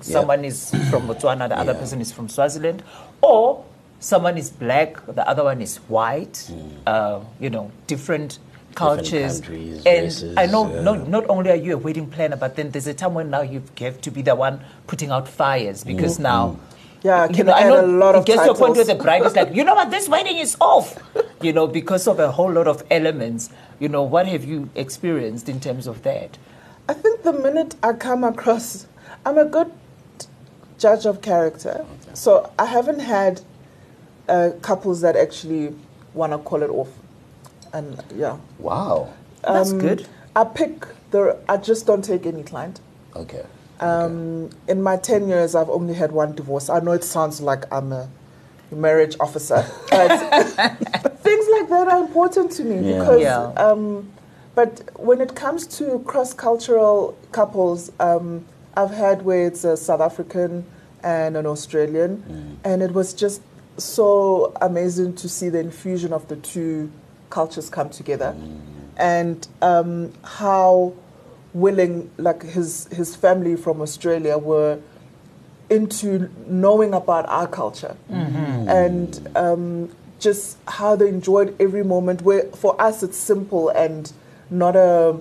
someone 0.00 0.44
is 0.44 0.70
from 0.90 1.08
Botswana, 1.08 1.48
the 1.48 1.58
other 1.58 1.72
Yeah. 1.72 1.80
person 1.80 2.00
is 2.00 2.12
from 2.12 2.28
Swaziland, 2.28 2.82
or 3.20 3.64
someone 4.00 4.38
is 4.38 4.50
black, 4.50 5.04
the 5.06 5.28
other 5.28 5.44
one 5.44 5.60
is 5.60 5.76
white. 5.88 6.46
Hmm. 6.48 6.68
Uh, 6.86 7.20
you 7.40 7.50
know, 7.50 7.70
different 7.86 8.38
cultures. 8.74 9.40
countries, 9.40 9.82
and 9.86 10.04
races, 10.04 10.34
I 10.36 10.46
know 10.46 10.72
yeah. 10.72 10.82
not, 10.82 11.08
not 11.08 11.28
only 11.28 11.50
are 11.50 11.56
you 11.56 11.74
a 11.74 11.76
wedding 11.76 12.06
planner, 12.06 12.36
but 12.36 12.54
then 12.56 12.70
there's 12.70 12.86
a 12.86 12.94
time 12.94 13.14
when 13.14 13.30
now 13.30 13.40
you 13.42 13.60
have 13.60 13.74
got 13.74 14.02
to 14.02 14.10
be 14.10 14.22
the 14.22 14.34
one 14.34 14.60
putting 14.86 15.10
out 15.10 15.28
fires 15.28 15.84
because 15.84 16.18
mm. 16.18 16.22
now. 16.22 16.48
Mm. 16.48 16.58
Yeah, 17.02 17.22
I 17.22 17.28
you 17.28 17.34
can 17.34 17.46
know, 17.46 17.52
I 17.52 17.62
know 17.62 17.84
a 17.84 17.86
lot 17.86 18.14
it 18.16 18.18
of 18.18 18.26
gets 18.26 18.42
to 18.42 18.50
a 18.50 18.54
point 18.56 18.74
where 18.74 18.84
the 18.84 18.96
bride 18.96 19.22
is 19.22 19.36
like, 19.36 19.54
you 19.58 19.62
know 19.62 19.74
what, 19.74 19.90
this 19.90 20.08
wedding 20.08 20.38
is 20.38 20.56
off. 20.60 20.98
You 21.40 21.52
know, 21.52 21.68
because 21.68 22.08
of 22.08 22.18
a 22.18 22.32
whole 22.32 22.50
lot 22.50 22.66
of 22.66 22.82
elements. 22.90 23.50
You 23.78 23.88
know, 23.88 24.02
what 24.02 24.26
have 24.26 24.44
you 24.44 24.68
experienced 24.74 25.48
in 25.48 25.60
terms 25.60 25.86
of 25.86 26.02
that? 26.02 26.36
I 26.88 26.94
think 26.94 27.22
the 27.22 27.32
minute 27.32 27.74
I 27.82 27.92
come 27.92 28.24
across, 28.24 28.86
I'm 29.26 29.36
a 29.38 29.44
good 29.44 29.70
judge 30.78 31.04
of 31.06 31.20
character. 31.20 31.84
So 32.14 32.50
I 32.58 32.64
haven't 32.64 33.00
had 33.00 33.40
uh, 34.28 34.50
couples 34.62 35.00
that 35.02 35.16
actually 35.16 35.74
want 36.14 36.32
to 36.32 36.38
call 36.38 36.62
it 36.62 36.70
off. 36.70 36.88
And 37.72 38.02
yeah. 38.14 38.38
Wow. 38.58 39.12
That's 39.42 39.70
Um, 39.72 39.78
good. 39.78 40.06
I 40.34 40.44
pick 40.44 40.86
the, 41.10 41.36
I 41.48 41.58
just 41.58 41.86
don't 41.86 42.02
take 42.02 42.24
any 42.26 42.42
client. 42.42 42.80
Okay. 43.14 43.44
Um, 43.80 44.50
in 44.66 44.82
my 44.82 44.96
10 44.96 45.28
years, 45.28 45.54
I've 45.54 45.68
only 45.70 45.94
had 45.94 46.10
one 46.12 46.34
divorce. 46.34 46.68
I 46.70 46.80
know 46.80 46.92
it 46.92 47.04
sounds 47.04 47.40
like 47.40 47.64
I'm 47.72 47.92
a 47.92 48.08
marriage 48.72 49.16
officer, 49.20 49.64
but 49.90 50.08
things 51.22 51.46
like 51.52 51.68
that 51.68 51.88
are 51.88 52.00
important 52.00 52.50
to 52.52 52.64
me 52.64 52.90
Yeah. 52.92 52.98
because. 52.98 53.20
Yeah. 53.20 53.42
Um, 53.56 54.10
but 54.58 54.72
when 54.98 55.20
it 55.20 55.36
comes 55.36 55.68
to 55.78 56.00
cross-cultural 56.00 57.16
couples, 57.30 57.92
um, 58.00 58.44
I've 58.76 58.90
had 58.90 59.22
where 59.22 59.46
it's 59.46 59.62
a 59.62 59.76
South 59.76 60.00
African 60.00 60.64
and 61.04 61.36
an 61.36 61.46
Australian, 61.46 62.10
and 62.64 62.82
it 62.82 62.92
was 62.92 63.14
just 63.14 63.40
so 63.76 64.52
amazing 64.60 65.14
to 65.14 65.28
see 65.28 65.48
the 65.48 65.60
infusion 65.60 66.12
of 66.12 66.26
the 66.26 66.34
two 66.34 66.90
cultures 67.30 67.70
come 67.70 67.88
together, 67.88 68.34
and 68.96 69.46
um, 69.62 70.12
how 70.24 70.92
willing 71.54 72.10
like 72.16 72.42
his 72.42 72.88
his 72.98 73.14
family 73.14 73.54
from 73.54 73.80
Australia 73.80 74.36
were 74.38 74.80
into 75.70 76.28
knowing 76.48 76.94
about 76.94 77.28
our 77.28 77.46
culture. 77.46 77.94
And 78.84 79.10
um, 79.36 79.94
just 80.18 80.58
how 80.66 80.96
they 80.96 81.08
enjoyed 81.08 81.54
every 81.60 81.84
moment 81.84 82.22
where 82.22 82.42
for 82.62 82.72
us 82.82 83.04
it's 83.04 83.16
simple 83.16 83.68
and 83.68 84.12
not 84.50 84.76
a 84.76 85.18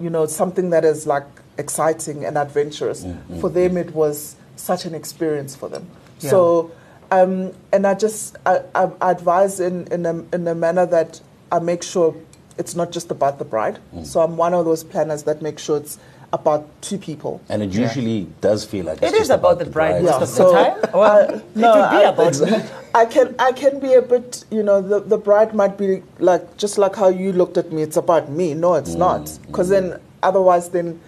you 0.00 0.10
know 0.10 0.26
something 0.26 0.70
that 0.70 0.84
is 0.84 1.06
like 1.06 1.26
exciting 1.58 2.24
and 2.24 2.36
adventurous. 2.36 3.04
Mm, 3.04 3.26
mm, 3.26 3.40
for 3.40 3.48
them 3.50 3.72
mm. 3.72 3.86
it 3.86 3.94
was 3.94 4.36
such 4.56 4.84
an 4.84 4.94
experience 4.94 5.54
for 5.54 5.68
them. 5.68 5.86
Yeah. 6.20 6.30
so 6.30 6.70
um, 7.10 7.52
and 7.72 7.86
i 7.86 7.94
just 7.94 8.36
I, 8.46 8.62
I, 8.74 8.90
I 9.00 9.10
advise 9.10 9.60
in, 9.60 9.86
in, 9.88 10.06
a, 10.06 10.24
in 10.34 10.46
a 10.46 10.54
manner 10.54 10.86
that 10.86 11.20
i 11.50 11.58
make 11.58 11.82
sure 11.82 12.14
it's 12.58 12.74
not 12.74 12.92
just 12.92 13.10
about 13.10 13.38
the 13.38 13.44
bride. 13.44 13.78
So 14.04 14.20
i'm 14.20 14.36
one 14.36 14.54
of 14.54 14.64
those 14.64 14.84
planners 14.84 15.22
that 15.24 15.42
make 15.42 15.58
sure 15.58 15.78
it's 15.78 15.98
about 16.32 16.66
two 16.80 16.96
people 16.98 17.40
And 17.48 17.62
it 17.62 17.72
usually 17.72 18.26
does 18.40 18.64
feel 18.64 18.86
like 18.86 19.02
it's 19.02 19.12
It 19.12 19.20
is 19.20 19.28
just 19.28 19.38
about 19.38 19.58
the 19.58 19.66
bride 19.66 20.02
Yeah, 20.02 20.12
most 20.12 20.22
of 20.22 20.28
so, 20.28 20.46
the 20.48 20.52
time. 20.54 20.78
Uh, 20.84 20.88
well, 20.94 21.34
uh, 21.34 21.40
no, 21.54 21.74
it 21.74 21.80
would 21.80 21.90
be 21.90 21.96
I- 21.96 22.10
about 22.10 22.40
me. 22.62 22.68
I 22.94 23.06
can 23.06 23.34
I 23.38 23.52
can 23.52 23.80
be 23.80 23.94
a 23.94 24.02
bit 24.02 24.44
you 24.50 24.62
know 24.62 24.80
the 24.82 25.00
the 25.00 25.18
bride 25.18 25.54
might 25.54 25.78
be 25.78 26.02
like 26.18 26.56
just 26.58 26.76
like 26.78 26.94
how 26.94 27.08
you 27.08 27.32
looked 27.32 27.56
at 27.56 27.72
me 27.72 27.82
it's 27.82 27.96
about 27.96 28.30
me 28.30 28.52
no 28.54 28.74
it's 28.74 28.94
mm, 28.94 28.98
not 28.98 29.22
mm. 29.22 29.46
because 29.46 29.70
then 29.70 29.98
otherwise 30.22 30.68
then 30.70 31.00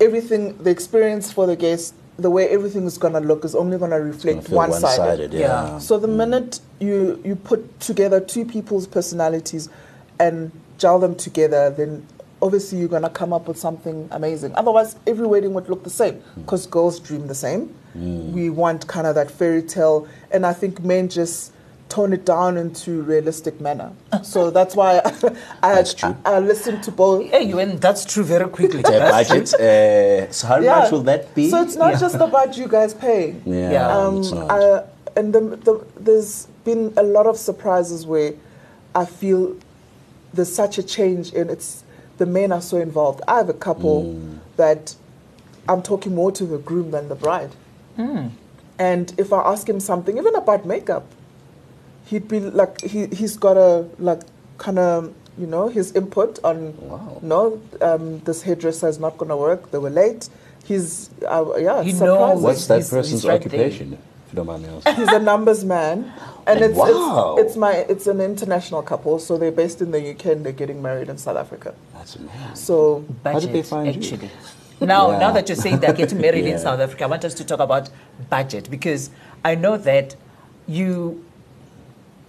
everything 0.00 0.56
the 0.62 0.70
experience 0.70 1.32
for 1.32 1.46
the 1.46 1.56
guest 1.56 1.94
the 2.18 2.28
way 2.28 2.46
everything 2.50 2.84
is 2.84 2.98
going 2.98 3.14
to 3.14 3.20
look 3.20 3.44
is 3.46 3.54
only 3.54 3.78
going 3.78 3.90
to 3.90 3.96
It's 3.96 4.22
gonna 4.22 4.36
reflect 4.36 4.50
one 4.50 4.72
sided 4.72 4.98
one-sided, 4.98 5.32
Yeah. 5.32 5.40
yeah. 5.40 5.78
so 5.78 5.98
the 5.98 6.08
mm. 6.08 6.16
minute 6.16 6.60
you 6.78 7.20
you 7.24 7.36
put 7.36 7.80
together 7.80 8.20
two 8.20 8.44
people's 8.44 8.86
personalities 8.86 9.70
and 10.18 10.52
gel 10.76 10.98
them 10.98 11.14
together, 11.14 11.70
then 11.70 12.06
obviously 12.42 12.78
you're 12.78 12.88
gonna 12.88 13.10
come 13.10 13.32
up 13.32 13.48
with 13.48 13.58
something 13.58 14.08
amazing. 14.12 14.54
Otherwise, 14.56 14.96
every 15.06 15.26
wedding 15.26 15.52
would 15.54 15.68
look 15.68 15.84
the 15.84 15.90
same 15.90 16.22
because 16.36 16.66
girls 16.66 16.98
dream 17.00 17.26
the 17.26 17.34
same. 17.34 17.74
We 17.94 18.50
want 18.50 18.86
kind 18.86 19.06
of 19.06 19.14
that 19.16 19.30
fairy 19.30 19.62
tale, 19.62 20.06
and 20.30 20.46
I 20.46 20.52
think 20.52 20.80
men 20.84 21.08
just 21.08 21.52
tone 21.88 22.12
it 22.12 22.24
down 22.24 22.56
into 22.56 23.02
realistic 23.02 23.60
manner. 23.60 23.90
so 24.22 24.48
that's 24.58 24.76
why 24.76 25.00
I, 25.62 25.74
That's 25.74 25.92
true. 25.92 26.16
I, 26.24 26.34
I 26.34 26.38
listen 26.38 26.80
to 26.82 26.92
both. 26.92 27.28
Hey, 27.30 27.42
you 27.42 27.56
went 27.56 27.80
that's 27.80 28.04
true 28.04 28.22
very 28.22 28.48
quickly. 28.48 28.82
Budget. 28.82 29.52
Uh, 29.54 30.30
so 30.30 30.46
how 30.46 30.60
much 30.60 30.92
will 30.92 31.02
that 31.02 31.34
be? 31.34 31.50
So 31.50 31.60
it's 31.62 31.74
not 31.74 31.94
Yeah. 31.94 31.98
just 31.98 32.14
about 32.14 32.56
you 32.56 32.68
guys 32.68 32.94
paying. 32.94 33.42
yeah, 33.44 33.72
Yeah. 33.72 33.98
Um, 33.98 34.18
it's 34.18 34.30
not. 34.30 34.50
I, 34.52 34.84
and 35.16 35.32
the, 35.34 35.40
the, 35.40 35.84
there's 35.98 36.46
been 36.64 36.92
a 36.96 37.02
lot 37.02 37.26
of 37.26 37.36
surprises 37.36 38.06
where 38.06 38.34
I 38.94 39.04
feel 39.04 39.56
there's 40.32 40.54
such 40.54 40.78
a 40.78 40.84
change 40.84 41.32
and 41.34 41.50
it's 41.50 41.82
the 42.20 42.26
men 42.26 42.52
are 42.52 42.60
so 42.60 42.76
involved. 42.76 43.20
I 43.26 43.36
have 43.38 43.48
a 43.48 43.54
couple 43.68 44.04
Mm. 44.04 44.38
that 44.56 44.94
I'm 45.68 45.80
talking 45.82 46.14
more 46.14 46.30
to 46.32 46.44
the 46.44 46.58
groom 46.58 46.90
than 46.90 47.08
the 47.08 47.14
bride. 47.14 47.52
And 48.78 49.12
if 49.18 49.32
I 49.32 49.40
ask 49.52 49.68
him 49.68 49.78
something, 49.80 50.16
even 50.16 50.34
about 50.34 50.64
makeup, 50.64 51.04
he'd 52.06 52.28
be 52.28 52.40
like, 52.40 52.80
he, 52.82 53.06
he's 53.06 53.36
got 53.36 53.56
a, 53.56 53.86
like, 53.98 54.22
kind 54.58 54.78
of, 54.78 55.12
you 55.38 55.46
know, 55.46 55.68
his 55.68 55.92
input 55.92 56.38
on, 56.44 56.74
Wow. 56.80 57.18
no, 57.22 57.60
um, 57.82 58.20
this 58.24 58.42
hairdresser 58.42 58.88
is 58.88 58.98
not 58.98 59.18
going 59.18 59.28
to 59.28 59.36
work. 59.36 59.70
They 59.70 59.78
were 59.78 59.90
late. 59.90 60.28
He's, 60.64 61.10
uh, 61.28 61.44
yeah, 61.58 61.82
He 61.82 61.90
it's 61.90 62.00
knows. 62.00 62.18
surprising. 62.18 62.42
What's 62.42 62.66
that 62.68 62.74
he's- 62.76 62.90
person's 62.90 63.22
he's 63.22 63.28
right 63.28 63.40
occupation? 63.40 63.92
If 63.94 63.98
you 64.32 64.36
don't 64.36 64.46
mind 64.46 64.62
me 64.62 64.68
asking. 64.68 64.94
He's 64.96 65.08
a 65.08 65.18
numbers 65.18 65.64
man, 65.64 66.12
and 66.46 66.60
it's, 66.60 66.76
Wow. 66.76 67.36
it's 67.38 67.48
it's 67.50 67.56
my 67.56 67.72
it's 67.72 68.06
an 68.06 68.20
international 68.20 68.82
couple. 68.82 69.18
So 69.18 69.36
they're 69.38 69.52
based 69.52 69.80
in 69.82 69.90
the 69.90 70.10
UK 70.10 70.26
and 70.26 70.44
they're 70.44 70.52
getting 70.52 70.80
married 70.82 71.08
in 71.08 71.18
South 71.18 71.36
Africa. 71.36 71.74
That's 71.94 72.16
amazing. 72.16 72.54
So 72.54 73.04
How 73.24 73.38
did 73.40 73.48
they 73.48 73.52
budget, 73.52 73.66
find 73.66 73.94
you? 73.94 74.00
actually. 74.02 74.30
Now, 74.80 75.10
Yeah. 75.10 75.18
now 75.18 75.30
that 75.32 75.48
you're 75.48 75.56
saying 75.56 75.80
they're 75.80 75.92
getting 75.92 76.20
married 76.20 76.46
in 76.46 76.58
South 76.58 76.80
Africa, 76.80 77.04
I 77.04 77.06
want 77.08 77.24
us 77.24 77.34
to 77.34 77.44
talk 77.44 77.60
about 77.60 77.90
budget 78.30 78.70
because 78.70 79.10
I 79.44 79.54
know 79.54 79.76
that 79.76 80.16
you. 80.66 81.24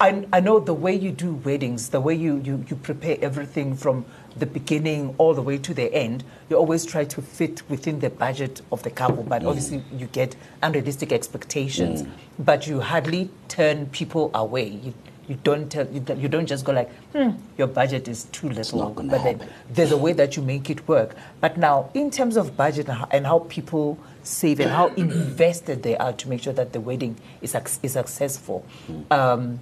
I, 0.01 0.25
I 0.33 0.39
know 0.39 0.59
the 0.59 0.73
way 0.73 0.95
you 0.95 1.11
do 1.11 1.33
weddings, 1.33 1.89
the 1.89 2.01
way 2.01 2.15
you, 2.15 2.37
you, 2.43 2.65
you 2.67 2.75
prepare 2.75 3.17
everything 3.21 3.75
from 3.75 4.03
the 4.35 4.45
beginning 4.45 5.13
all 5.17 5.33
the 5.33 5.41
way 5.41 5.57
to 5.57 5.73
the 5.73 5.93
end, 5.93 6.23
you 6.49 6.55
always 6.55 6.85
try 6.85 7.03
to 7.05 7.21
fit 7.21 7.61
within 7.69 7.99
the 7.99 8.09
budget 8.09 8.61
of 8.71 8.83
the 8.83 8.89
couple, 8.89 9.23
but 9.23 9.43
obviously 9.43 9.83
you 9.93 10.07
get 10.07 10.35
unrealistic 10.63 11.11
expectations, 11.11 12.03
but 12.39 12.67
you 12.67 12.79
hardly 12.79 13.29
turn 13.47 13.87
people 13.87 14.31
away. 14.33 14.67
You, 14.67 14.93
you 15.27 15.37
don't 15.43 15.69
tell 15.71 15.87
you, 15.87 16.03
you 16.17 16.27
don't 16.27 16.45
just 16.45 16.65
go 16.65 16.73
like 16.73 16.91
hmm, 17.13 17.29
your 17.57 17.67
budget 17.67 18.07
is 18.07 18.25
too 18.25 18.49
little. 18.49 18.89
but 18.89 19.23
then 19.23 19.47
there's 19.69 19.91
a 19.91 19.97
way 19.97 20.13
that 20.13 20.35
you 20.35 20.43
make 20.43 20.69
it 20.69 20.85
work. 20.87 21.15
But 21.39 21.57
now 21.57 21.89
in 21.93 22.11
terms 22.11 22.37
of 22.37 22.57
budget 22.57 22.89
and 23.11 23.25
how, 23.25 23.39
people 23.47 23.97
save 24.23 24.59
and 24.59 24.71
how 24.71 24.87
invested 24.97 25.83
they 25.83 25.95
are 25.97 26.13
to 26.13 26.27
make 26.27 26.43
sure 26.43 26.53
that 26.53 26.73
the 26.73 26.81
wedding 26.81 27.15
is, 27.41 27.55
is 27.83 27.93
successful 27.93 28.65
um, 29.09 29.59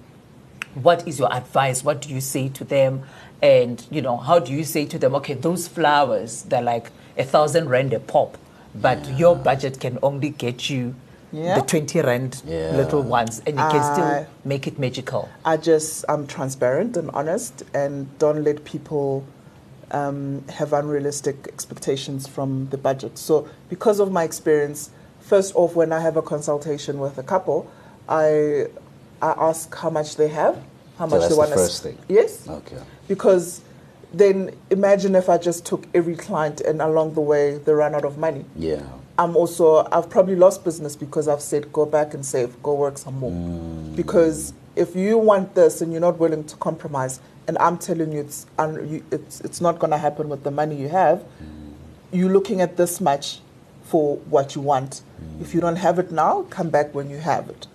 what 0.74 1.06
is 1.06 1.18
your 1.18 1.32
advice 1.34 1.82
what 1.84 2.00
do 2.00 2.08
you 2.08 2.20
say 2.20 2.48
to 2.48 2.64
them 2.64 3.02
and 3.42 3.86
you 3.90 4.00
know 4.00 4.16
how 4.16 4.38
do 4.38 4.52
you 4.52 4.64
say 4.64 4.84
to 4.86 4.98
them 4.98 5.14
okay 5.14 5.34
those 5.34 5.66
flowers 5.66 6.42
they're 6.44 6.62
like 6.62 6.90
a 7.18 7.24
thousand 7.24 7.68
rand 7.68 7.92
a 7.92 8.00
pop 8.00 8.38
but 8.74 9.04
your 9.18 9.34
budget 9.34 9.80
can 9.80 9.98
only 10.02 10.30
get 10.30 10.70
you 10.70 10.94
Yeah. 11.32 11.54
the 11.60 11.62
20 11.66 12.00
rand 12.02 12.42
Yeah. 12.46 12.72
little 12.76 13.02
ones 13.02 13.38
and 13.46 13.56
you 13.56 13.62
can 13.70 13.80
I- 13.80 13.92
still 13.92 14.26
make 14.44 14.66
it 14.66 14.78
magical 14.78 15.28
I 15.44 15.56
just 15.56 16.04
I'm 16.08 16.26
transparent 16.26 16.96
and 16.96 17.10
honest, 17.12 17.62
and 17.74 18.06
don't 18.18 18.42
let 18.44 18.64
people 18.64 19.24
um, 19.92 20.44
have 20.48 20.72
unrealistic 20.72 21.46
expectations 21.48 22.26
from 22.28 22.68
the 22.70 22.78
budget. 22.78 23.18
So 23.18 23.48
because 23.68 23.98
of 24.00 24.12
my 24.12 24.22
experience, 24.24 24.90
first 25.20 25.54
off, 25.56 25.74
when 25.74 25.92
I 25.92 25.98
have 26.00 26.16
a 26.16 26.22
consultation 26.22 26.98
with 27.00 27.18
a 27.18 27.22
couple, 27.24 27.66
I 28.08 28.66
I 29.22 29.32
ask 29.36 29.74
how 29.74 29.90
much 29.90 30.16
they 30.16 30.28
have, 30.28 30.56
how 30.98 31.06
So 31.08 31.16
much 31.16 31.20
that's 31.20 31.24
they 31.24 31.34
the 31.34 31.38
want 31.38 31.52
first 31.52 31.82
thing. 31.82 31.98
Yes. 32.08 32.48
Okay. 32.48 32.78
because 33.08 33.62
then 34.12 34.54
imagine 34.70 35.14
if 35.14 35.28
I 35.28 35.38
just 35.38 35.64
took 35.64 35.86
every 35.94 36.16
client 36.16 36.60
and 36.60 36.80
along 36.82 37.14
the 37.14 37.20
way 37.20 37.58
they 37.58 37.72
run 37.72 37.94
out 37.94 38.04
of 38.04 38.18
money. 38.18 38.44
Yeah. 38.56 38.82
I'm 39.18 39.36
also 39.36 39.86
I've 39.92 40.08
probably 40.08 40.36
lost 40.36 40.64
business 40.64 40.96
because 40.96 41.28
I've 41.28 41.42
said 41.42 41.72
go 41.72 41.86
back 41.86 42.14
and 42.14 42.24
save, 42.24 42.60
go 42.62 42.74
work 42.74 42.98
some 42.98 43.18
more. 43.18 43.30
Mm. 43.30 43.96
Because 43.96 44.54
if 44.76 44.96
you 44.96 45.18
want 45.18 45.54
this 45.54 45.82
and 45.82 45.92
you're 45.92 46.00
not 46.00 46.18
willing 46.18 46.44
to 46.44 46.56
compromise, 46.56 47.20
and 47.46 47.58
I'm 47.58 47.76
telling 47.78 48.12
you 48.12 48.20
it's 48.20 48.46
un, 48.58 48.88
you, 48.88 49.04
it's 49.10 49.40
it's 49.42 49.60
not 49.60 49.78
going 49.78 49.90
to 49.90 49.98
happen 49.98 50.28
with 50.28 50.42
the 50.42 50.50
money 50.50 50.76
you 50.76 50.88
have, 50.88 51.18
mm. 51.18 51.72
you're 52.12 52.32
looking 52.32 52.60
at 52.60 52.76
this 52.76 53.00
much 53.00 53.40
for 53.84 54.16
what 54.30 54.54
you 54.54 54.62
want. 54.62 55.02
Mm. 55.22 55.42
If 55.42 55.54
you 55.54 55.60
don't 55.60 55.76
have 55.76 55.98
it 55.98 56.10
now, 56.10 56.42
come 56.42 56.70
back 56.70 56.94
when 56.94 57.10
you 57.10 57.18
have 57.18 57.48
it. 57.50 57.66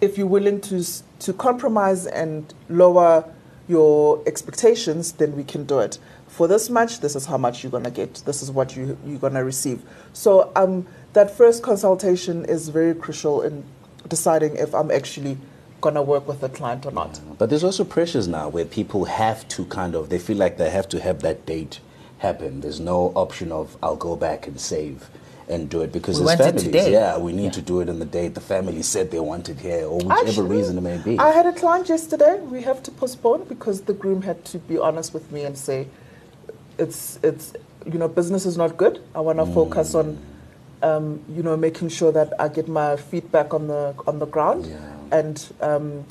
If 0.00 0.18
you're 0.18 0.26
willing 0.26 0.60
to 0.62 0.84
to 1.20 1.32
compromise 1.32 2.06
and 2.06 2.52
lower 2.68 3.24
your 3.68 4.22
expectations, 4.26 5.12
then 5.12 5.34
we 5.36 5.42
can 5.42 5.64
do 5.64 5.80
it. 5.80 5.98
For 6.28 6.46
this 6.46 6.68
much, 6.68 7.00
this 7.00 7.16
is 7.16 7.26
how 7.26 7.38
much 7.38 7.62
you're 7.62 7.72
gonna 7.72 7.90
get. 7.90 8.22
This 8.26 8.42
is 8.42 8.50
what 8.50 8.76
you 8.76 8.98
you're 9.04 9.18
gonna 9.18 9.44
receive. 9.44 9.82
So 10.12 10.52
um, 10.56 10.86
that 11.14 11.30
first 11.30 11.62
consultation 11.62 12.44
is 12.44 12.68
very 12.68 12.94
crucial 12.94 13.42
in 13.42 13.64
deciding 14.08 14.56
if 14.56 14.74
I'm 14.74 14.90
actually 14.90 15.38
gonna 15.80 16.02
work 16.02 16.26
with 16.28 16.40
the 16.40 16.48
client 16.48 16.86
or 16.86 16.92
not. 16.92 17.20
But 17.38 17.50
there's 17.50 17.64
also 17.64 17.84
pressures 17.84 18.28
now 18.28 18.48
where 18.48 18.64
people 18.64 19.04
have 19.06 19.46
to 19.48 19.64
kind 19.66 19.94
of, 19.94 20.08
they 20.08 20.18
feel 20.18 20.36
like 20.36 20.56
they 20.56 20.70
have 20.70 20.88
to 20.90 21.00
have 21.00 21.20
that 21.22 21.46
date 21.46 21.80
happen. 22.18 22.60
There's 22.60 22.80
no 22.80 23.12
option 23.14 23.52
of, 23.52 23.76
I'll 23.82 23.96
go 23.96 24.16
back 24.16 24.46
and 24.46 24.60
save 24.60 25.08
and 25.48 25.68
do 25.70 25.82
it 25.82 25.92
because 25.92 26.18
We 26.18 26.26
there's 26.26 26.38
want 26.40 26.48
families. 26.48 26.64
today. 26.64 26.92
Yeah, 26.92 27.18
we 27.18 27.32
need 27.32 27.44
Yeah. 27.44 27.50
to 27.52 27.62
do 27.62 27.80
it 27.80 27.88
on 27.88 27.98
the 27.98 28.04
date. 28.04 28.34
The 28.34 28.40
family 28.40 28.82
said 28.82 29.10
they 29.10 29.20
wanted 29.20 29.58
here 29.60 29.86
or 29.86 29.98
whichever 29.98 30.28
Actually, 30.28 30.56
reason 30.56 30.78
it 30.78 30.80
may 30.80 30.98
be. 30.98 31.18
I 31.18 31.30
had 31.30 31.46
a 31.46 31.52
client 31.52 31.88
yesterday. 31.88 32.40
We 32.50 32.62
have 32.62 32.82
to 32.84 32.90
postpone 32.90 33.44
because 33.44 33.82
the 33.82 33.92
groom 33.92 34.22
had 34.22 34.44
to 34.46 34.58
be 34.58 34.76
honest 34.78 35.14
with 35.14 35.30
me 35.30 35.44
and 35.44 35.56
say, 35.56 35.86
"It's 36.78 37.18
it's 37.22 37.52
you 37.84 37.98
know 37.98 38.08
business 38.08 38.44
is 38.46 38.56
not 38.56 38.76
good. 38.76 39.00
I 39.14 39.20
want 39.20 39.38
to 39.38 39.46
focus 39.46 39.94
on 39.94 40.18
um, 40.82 41.20
you 41.28 41.42
know 41.42 41.56
making 41.56 41.88
sure 41.90 42.10
that 42.12 42.32
I 42.40 42.48
get 42.48 42.66
my 42.68 42.96
feet 42.96 43.30
back 43.30 43.54
on 43.54 43.68
the 43.68 43.94
on 44.06 44.18
the 44.18 44.26
ground, 44.26 44.66
Yeah. 44.66 45.18
and 45.18 45.44
um, 45.60 46.04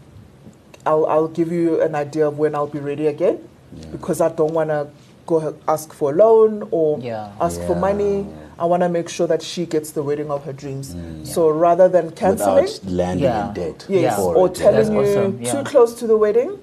I'll 0.85 1.05
I'll 1.07 1.27
give 1.27 1.51
you 1.51 1.81
an 1.81 1.93
idea 1.95 2.27
of 2.27 2.39
when 2.39 2.55
I'll 2.55 2.67
be 2.67 2.79
ready 2.79 3.07
again, 3.07 3.39
Yeah. 3.75 3.85
because 3.91 4.21
I 4.21 4.29
don't 4.29 4.53
want 4.53 4.69
to 4.69 4.87
go 5.27 5.55
ask 5.67 5.91
for 5.93 6.11
a 6.13 6.15
loan 6.15 6.67
or 6.71 6.99
Yeah. 6.99 7.31
ask 7.41 7.59
for 7.61 7.73
Yeah. 7.73 7.79
money. 7.91 8.25
I 8.57 8.65
want 8.65 8.83
to 8.83 8.89
make 8.89 9.09
sure 9.09 9.27
that 9.27 9.41
she 9.41 9.65
gets 9.65 9.91
the 9.91 10.01
wedding 10.03 10.31
of 10.31 10.43
her 10.45 10.53
dreams. 10.53 10.93
Mm. 10.95 11.27
So 11.27 11.49
rather 11.49 11.89
than 11.89 12.11
canceling, 12.11 12.63
Without 12.63 12.91
landing 12.91 13.23
Yeah. 13.25 13.47
in 13.49 13.53
debt. 13.53 13.85
Yes, 13.89 14.15
Yeah. 14.17 14.23
or 14.23 14.47
it, 14.47 14.55
telling 14.55 14.75
That's 14.75 14.89
you 14.89 15.19
awesome, 15.19 15.39
yeah. 15.41 15.51
too 15.51 15.63
close 15.63 15.93
to 15.99 16.07
the 16.07 16.17
wedding, 16.17 16.57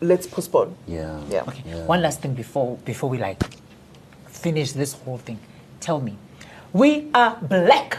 let's 0.00 0.26
postpone. 0.26 0.74
Yeah. 0.86 1.18
Yeah. 1.30 1.42
Okay. 1.48 1.62
Yeah. 1.66 1.84
One 1.86 2.00
last 2.02 2.20
thing 2.22 2.34
before 2.34 2.76
before 2.84 3.10
we 3.10 3.18
like 3.18 3.42
finish 4.26 4.72
this 4.72 4.92
whole 4.94 5.18
thing. 5.18 5.38
Tell 5.80 6.00
me, 6.00 6.16
we 6.72 7.08
are 7.14 7.36
black. 7.42 7.98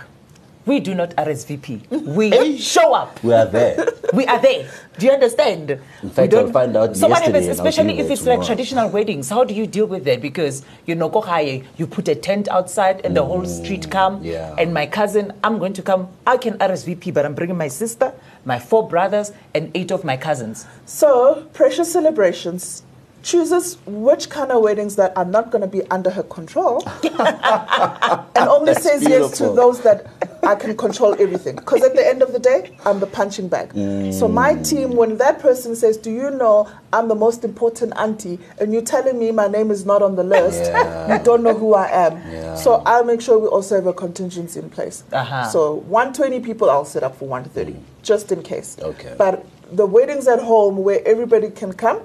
We 0.66 0.80
do 0.80 0.96
not 0.96 1.10
RSVP. 1.18 1.90
We 2.06 2.58
show 2.58 2.94
up. 2.94 3.22
We 3.24 3.34
are 3.34 3.46
there. 3.46 3.86
We 4.14 4.28
are 4.28 4.40
there. 4.40 4.70
Do 5.00 5.08
you 5.08 5.12
understand? 5.12 5.72
In 5.72 5.80
We 6.04 6.10
fact, 6.10 6.32
don't- 6.32 6.46
I'll 6.46 6.52
find 6.54 6.78
out 6.78 6.96
So 6.96 7.08
what 7.08 7.24
happens, 7.24 7.48
especially 7.48 7.98
if 7.98 8.12
it's 8.12 8.22
tomorrow. 8.22 8.38
like 8.38 8.46
traditional 8.48 8.88
weddings? 8.90 9.28
How 9.28 9.44
do 9.44 9.56
you 9.56 9.66
deal 9.66 9.88
with 9.88 10.04
that? 10.06 10.22
Because 10.22 10.64
you 10.86 10.94
know, 10.94 11.10
go 11.10 11.20
high, 11.22 11.64
you 11.78 11.88
put 11.88 12.08
a 12.08 12.14
tent 12.14 12.48
outside 12.48 13.02
and 13.04 13.18
the 13.18 13.26
whole 13.26 13.44
street 13.46 13.90
come. 13.90 14.20
Mm, 14.20 14.26
yeah. 14.26 14.56
And 14.60 14.72
my 14.72 14.86
cousin, 14.86 15.34
I'm 15.44 15.58
going 15.58 15.74
to 15.74 15.82
come. 15.82 16.10
I 16.28 16.38
can 16.38 16.60
RSVP, 16.60 17.12
but 17.12 17.26
I'm 17.26 17.34
bringing 17.34 17.58
my 17.58 17.70
sister, 17.70 18.14
my 18.46 18.60
four 18.60 18.88
brothers, 18.88 19.32
and 19.56 19.72
eight 19.74 19.90
of 19.90 20.04
my 20.04 20.16
cousins. 20.16 20.68
So, 20.86 21.48
Precious 21.54 21.92
Celebrations 21.92 22.84
chooses 23.24 23.78
which 23.86 24.30
kind 24.30 24.52
of 24.52 24.62
weddings 24.62 24.96
that 24.98 25.16
are 25.18 25.26
not 25.26 25.50
going 25.50 25.62
to 25.62 25.68
be 25.68 25.82
under 25.90 26.10
her 26.10 26.24
control 26.24 26.84
and 27.04 28.50
only 28.50 28.74
That's 28.74 28.84
says 28.84 29.02
yes 29.04 29.38
to 29.38 29.46
those 29.54 29.82
that 29.82 30.08
I 30.44 30.56
can 30.56 30.76
control 30.76 31.16
everything. 31.20 31.56
Because 31.56 31.84
at 31.84 31.96
the 31.96 32.06
end 32.06 32.22
of 32.22 32.34
the 32.34 32.40
day, 32.40 32.76
I'm 32.86 33.00
the 33.00 33.08
punching 33.08 33.48
bag. 33.48 33.72
So, 34.14 34.28
my 34.28 34.56
team, 34.56 34.96
when 34.96 35.18
that 35.18 35.40
person 35.40 35.76
says, 35.76 35.96
Do 35.98 36.12
you 36.12 36.32
know 36.32 36.70
I'm 36.92 37.08
the 37.08 37.16
most 37.16 37.44
important 37.46 37.94
auntie, 37.98 38.40
and 38.60 38.74
you're 38.74 38.82
telling 38.82 39.18
me 39.18 39.32
my 39.32 39.48
name 39.48 39.72
is 39.72 39.86
not 39.86 40.02
on 40.02 40.16
the 40.16 40.24
list, 40.24 40.64
Yeah. 40.66 41.18
you 41.18 41.24
don't 41.24 41.44
know 41.44 41.54
who 41.54 41.74
I 41.74 41.88
am. 41.88 42.18
Yeah. 42.32 42.56
So, 42.56 42.84
I'll 42.86 43.06
make 43.06 43.22
sure 43.22 43.40
we 43.40 43.48
also 43.48 43.76
have 43.76 43.88
a 43.88 43.94
contingency 43.94 44.60
in 44.60 44.70
place. 44.70 45.04
Uh-huh. 45.14 45.48
So, 45.48 45.76
120 45.88 46.42
people, 46.42 46.70
I'll 46.70 46.86
set 46.86 47.04
up 47.04 47.16
for 47.18 47.28
130, 47.28 47.80
just 48.02 48.32
in 48.32 48.44
case. 48.44 48.78
Okay. 48.82 49.16
But 49.18 49.46
the 49.72 49.86
weddings 49.86 50.28
at 50.28 50.40
home 50.40 50.78
where 50.78 51.02
everybody 51.06 51.50
can 51.50 51.72
come, 51.74 52.02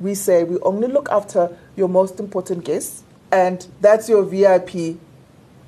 we 0.00 0.14
say 0.14 0.44
we 0.44 0.58
only 0.60 0.88
look 0.88 1.08
after 1.10 1.56
your 1.76 1.88
most 1.88 2.18
important 2.18 2.64
guests, 2.64 3.02
and 3.30 3.66
that's 3.80 4.08
your 4.08 4.24
VIP 4.24 4.96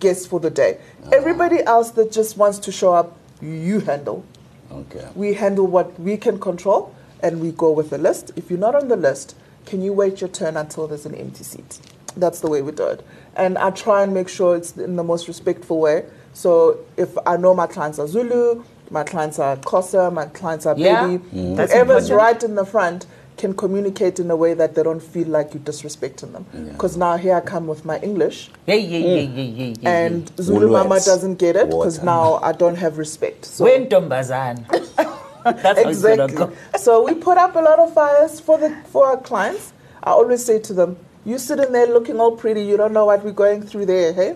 guests 0.01 0.27
for 0.27 0.41
the 0.41 0.51
day. 0.51 0.79
Everybody 1.13 1.63
else 1.63 1.91
that 1.93 2.11
just 2.11 2.37
wants 2.37 2.59
to 2.61 2.73
show 2.73 2.93
up, 2.95 3.17
you 3.41 3.81
handle. 3.81 4.25
Okay. 4.71 5.07
We 5.15 5.35
handle 5.35 5.67
what 5.67 5.99
we 6.01 6.17
can 6.17 6.41
control, 6.41 6.95
and 7.23 7.41
we 7.41 7.53
go 7.53 7.71
with 7.71 7.91
the 7.91 7.99
list. 7.99 8.33
If 8.37 8.51
you're 8.51 8.59
not 8.59 8.75
on 8.75 8.89
the 8.89 8.97
list, 8.97 9.37
can 9.67 9.83
you 9.83 9.93
wait 9.93 10.21
your 10.21 10.29
turn 10.29 10.57
until 10.57 10.89
there's 10.89 11.07
an 11.07 11.15
empty 11.15 11.45
seat? 11.45 11.79
That's 12.17 12.41
the 12.41 12.49
way 12.49 12.63
we 12.63 12.73
do 12.73 12.87
it. 12.89 13.07
And 13.37 13.57
I 13.59 13.71
try 13.71 14.03
and 14.03 14.13
make 14.13 14.29
sure 14.29 14.57
it's 14.57 14.77
in 14.77 14.97
the 14.97 15.05
most 15.05 15.29
respectful 15.29 15.79
way. 15.79 16.05
So 16.33 16.79
if 16.97 17.17
I 17.27 17.37
know 17.37 17.55
my 17.55 17.67
clients 17.67 17.99
are 17.99 18.07
Zulu, 18.07 18.65
my 18.91 19.05
clients 19.05 19.39
are 19.39 19.57
Xhosa, 19.57 20.13
my 20.13 20.27
clients 20.27 20.67
are 20.67 20.77
Yeah, 20.77 21.07
Baby, 21.07 21.25
Mm. 21.35 21.57
that's 21.57 21.73
whoever's 21.73 22.11
right 22.11 22.43
in 22.43 22.55
the 22.55 22.67
front 22.67 23.07
can 23.43 23.53
communicate 23.63 24.21
in 24.23 24.31
a 24.31 24.37
way 24.37 24.53
that 24.55 24.71
they 24.75 24.83
don't 24.89 25.03
feel 25.15 25.29
like 25.37 25.53
you're 25.53 25.67
disrespecting 25.73 26.31
them. 26.33 26.45
Because 26.73 26.97
now 26.97 27.17
here 27.25 27.35
I 27.35 27.41
come 27.41 27.67
with 27.67 27.85
my 27.85 27.99
English, 28.09 28.37
Yeah, 28.67 28.77
yeah, 28.77 28.99
yeah, 28.99 29.27
mm. 29.27 29.37
yeah, 29.37 29.43
yeah, 29.43 29.75
yeah. 29.81 29.99
and 29.99 30.33
Zulu 30.47 30.69
Mama 30.77 30.99
doesn't 31.13 31.37
get 31.45 31.57
it 31.57 31.67
because 31.67 32.03
now 32.03 32.27
I 32.51 32.53
don't 32.63 32.79
have 32.85 32.99
respect. 32.99 33.45
So 33.45 33.65
When 33.65 33.89
Tombazan. 33.89 34.57
That's 35.45 35.83
how 35.83 35.89
exactly. 35.89 36.37
go. 36.37 36.53
so 36.79 36.93
we 37.07 37.15
put 37.15 37.37
up 37.37 37.57
a 37.57 37.63
lot 37.69 37.79
of 37.85 37.93
fires 37.93 38.39
for 38.47 38.57
the 38.63 38.69
for 38.93 39.07
our 39.11 39.21
clients. 39.31 39.73
I 40.05 40.11
always 40.19 40.45
say 40.49 40.57
to 40.69 40.73
them, 40.81 40.91
"You 41.31 41.37
sitting 41.49 41.73
there 41.77 41.89
looking 41.97 42.21
all 42.25 42.37
pretty. 42.43 42.63
You 42.71 42.77
don't 42.83 42.95
know 42.99 43.07
what 43.11 43.25
we're 43.25 43.41
going 43.45 43.63
through 43.71 43.87
there, 43.87 44.13
hey? 44.21 44.31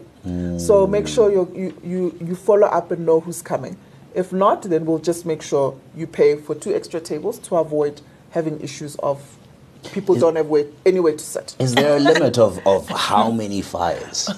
So 0.69 0.75
mm. 0.75 0.91
make 0.97 1.07
sure 1.07 1.27
you 1.37 1.43
you 1.63 1.69
you 1.93 2.01
you 2.29 2.35
follow 2.49 2.67
up 2.79 2.91
and 2.91 3.07
know 3.07 3.21
who's 3.21 3.41
coming. 3.53 3.77
If 4.23 4.33
not, 4.33 4.63
then 4.63 4.85
we'll 4.87 5.05
just 5.13 5.23
make 5.33 5.43
sure 5.43 5.67
you 6.01 6.07
pay 6.09 6.31
for 6.47 6.55
two 6.65 6.75
extra 6.81 7.01
tables 7.13 7.39
to 7.47 7.57
avoid 7.65 8.01
having 8.37 8.61
issues 8.61 8.97
of 8.97 9.19
people 9.95 10.15
don't 10.15 10.37
have 10.37 10.47
way, 10.47 10.67
anywhere 10.85 11.15
to 11.15 11.25
sit. 11.25 11.57
Is 11.59 11.75
there 11.75 11.97
a 11.97 11.99
limit 12.01 12.37
of, 12.37 12.61
of 12.75 12.87
how 12.89 13.31
many 13.31 13.63
fires 13.63 14.29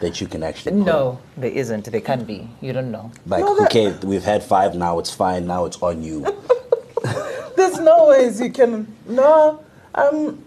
that 0.00 0.20
you 0.22 0.26
can 0.26 0.42
actually 0.42 0.72
put? 0.72 0.86
No, 0.86 1.18
there 1.36 1.50
isn't. 1.50 1.84
There 1.84 2.00
can't 2.00 2.26
be. 2.26 2.48
You 2.62 2.72
don't 2.72 2.90
know. 2.90 3.12
Like, 3.26 3.44
No, 3.44 3.54
that- 3.56 3.66
okay, 3.66 3.94
we've 4.06 4.24
had 4.24 4.42
five 4.42 4.74
now, 4.74 4.98
it's 4.98 5.12
fine, 5.14 5.46
now 5.46 5.66
it's 5.66 5.76
on 5.82 6.02
you. 6.02 6.24
There's 7.56 7.78
no 7.78 8.08
ways 8.08 8.40
you 8.40 8.50
can. 8.50 8.86
No, 9.06 9.62
um, 9.94 10.42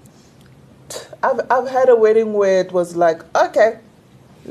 I've 1.21 1.41
I've 1.51 1.69
had 1.69 1.89
a 1.89 1.95
wedding 1.95 2.33
where 2.33 2.59
it 2.61 2.71
was 2.71 2.95
like, 2.95 3.21
okay, 3.35 3.77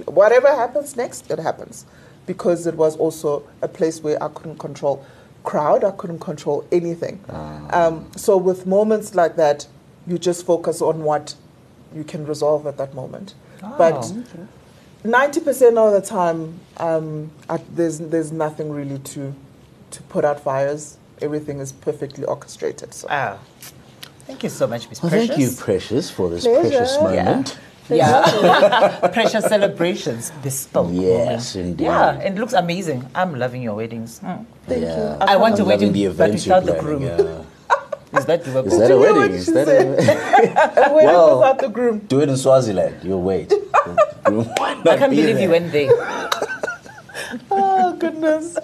whatever 0.06 0.46
happens 0.48 0.96
next, 0.96 1.28
it 1.30 1.40
happens, 1.40 1.84
because 2.26 2.68
it 2.68 2.76
was 2.76 2.96
also 2.96 3.42
a 3.62 3.68
place 3.68 4.00
where 4.00 4.22
I 4.22 4.28
couldn't 4.28 4.58
control 4.58 5.04
crowd, 5.44 5.84
I 5.84 5.92
couldn't 5.92 6.18
control 6.18 6.66
anything. 6.72 7.20
Um, 7.28 8.10
so 8.16 8.36
with 8.36 8.66
moments 8.66 9.14
like 9.14 9.36
that, 9.36 9.66
you 10.06 10.18
just 10.18 10.44
focus 10.44 10.82
on 10.82 11.02
what 11.04 11.34
you 11.94 12.04
can 12.04 12.26
resolve 12.26 12.66
at 12.66 12.76
that 12.78 12.94
moment. 12.94 13.34
But 13.78 14.12
ninety 15.04 15.40
percent 15.40 15.78
of 15.78 15.92
the 15.92 16.00
time, 16.00 16.60
um, 16.78 17.30
I, 17.48 17.58
there's 17.70 17.98
there's 17.98 18.32
nothing 18.32 18.70
really 18.70 18.98
to 18.98 19.34
to 19.92 20.02
put 20.04 20.24
out 20.24 20.40
fires. 20.40 20.98
Everything 21.22 21.60
is 21.60 21.72
perfectly 21.72 22.24
orchestrated. 22.24 22.92
So. 22.92 23.06
Ah. 23.10 23.38
Thank 24.26 24.42
you 24.42 24.48
so 24.48 24.66
much, 24.66 24.88
Miss 24.88 25.02
Well, 25.02 25.10
Precious. 25.10 25.28
thank 25.28 25.40
you, 25.40 25.50
Precious, 25.52 26.10
for 26.10 26.30
this 26.30 26.44
Pleasure. 26.44 26.70
precious 26.70 26.96
moment. 26.98 27.48
Yeah. 27.50 27.63
Yeah 27.90 29.08
precious 29.12 29.44
celebrations. 29.44 30.30
Bespoke. 30.42 30.88
Yes, 30.92 31.54
moment. 31.54 31.70
indeed. 31.70 31.84
Yeah, 31.84 32.10
and 32.20 32.36
it 32.36 32.40
looks 32.40 32.52
amazing. 32.54 33.08
I'm 33.14 33.34
loving 33.38 33.62
your 33.62 33.74
weddings. 33.74 34.18
Hmm. 34.20 34.44
Thank 34.66 34.82
yeah. 34.82 34.96
you. 34.96 35.18
I 35.20 35.36
want 35.36 35.58
a 35.58 35.62
I'm 35.62 35.68
loving 35.68 35.92
wedding, 35.92 35.92
the 35.92 36.08
but 36.16 36.30
without 36.32 36.64
the 36.64 36.74
groom. 36.80 37.02
yeah. 37.02 37.42
Is 38.18 38.26
that 38.26 38.44
doable? 38.44 38.66
Is 38.66 38.78
that 38.78 38.90
a 38.90 38.96
wedding? 38.96 39.34
Is 39.42 39.46
that 39.46 39.68
a 39.68 40.90
A 40.90 40.94
wedding 40.94 41.10
Well- 41.10 41.38
without 41.40 41.58
the 41.58 41.68
groom. 41.68 41.98
Do 42.08 42.20
it 42.20 42.28
in 42.28 42.36
Swaziland. 42.36 42.96
You'll 43.02 43.22
wait. 43.22 43.48
The 43.50 43.60
groom 44.24 44.48
might 44.58 44.86
I 44.88 44.96
can't 44.96 45.10
be 45.10 45.16
believe 45.16 45.34
there. 45.36 45.44
you 45.44 45.50
went 45.50 45.72
there. 45.72 45.90
Oh 47.50 47.96
goodness. 47.98 48.56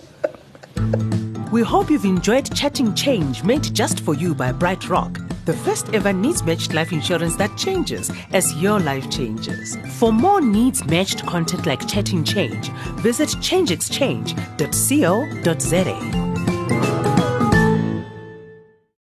We 1.53 1.63
hope 1.63 1.91
you've 1.91 2.05
enjoyed 2.05 2.55
Chatting 2.55 2.95
Change 2.95 3.43
made 3.43 3.65
just 3.75 4.01
for 4.01 4.15
you 4.15 4.35
by 4.37 4.53
BrightRock, 4.53 5.19
the 5.45 5.53
first 5.53 5.95
ever 5.95 6.13
needs 6.13 6.43
matched 6.43 6.75
life 6.75 6.91
insurance 6.93 7.37
that 7.37 7.57
changes 7.57 8.11
as 8.33 8.53
your 8.57 8.81
life 8.81 9.09
changes. 9.11 9.77
For 9.99 10.13
more 10.13 10.41
needs 10.41 10.85
matched 10.87 11.25
content 11.27 11.67
like 11.67 11.87
Chatting 11.89 12.25
Change, 12.25 12.71
visit 13.01 13.29
changeexchange.co.za. 13.31 16.30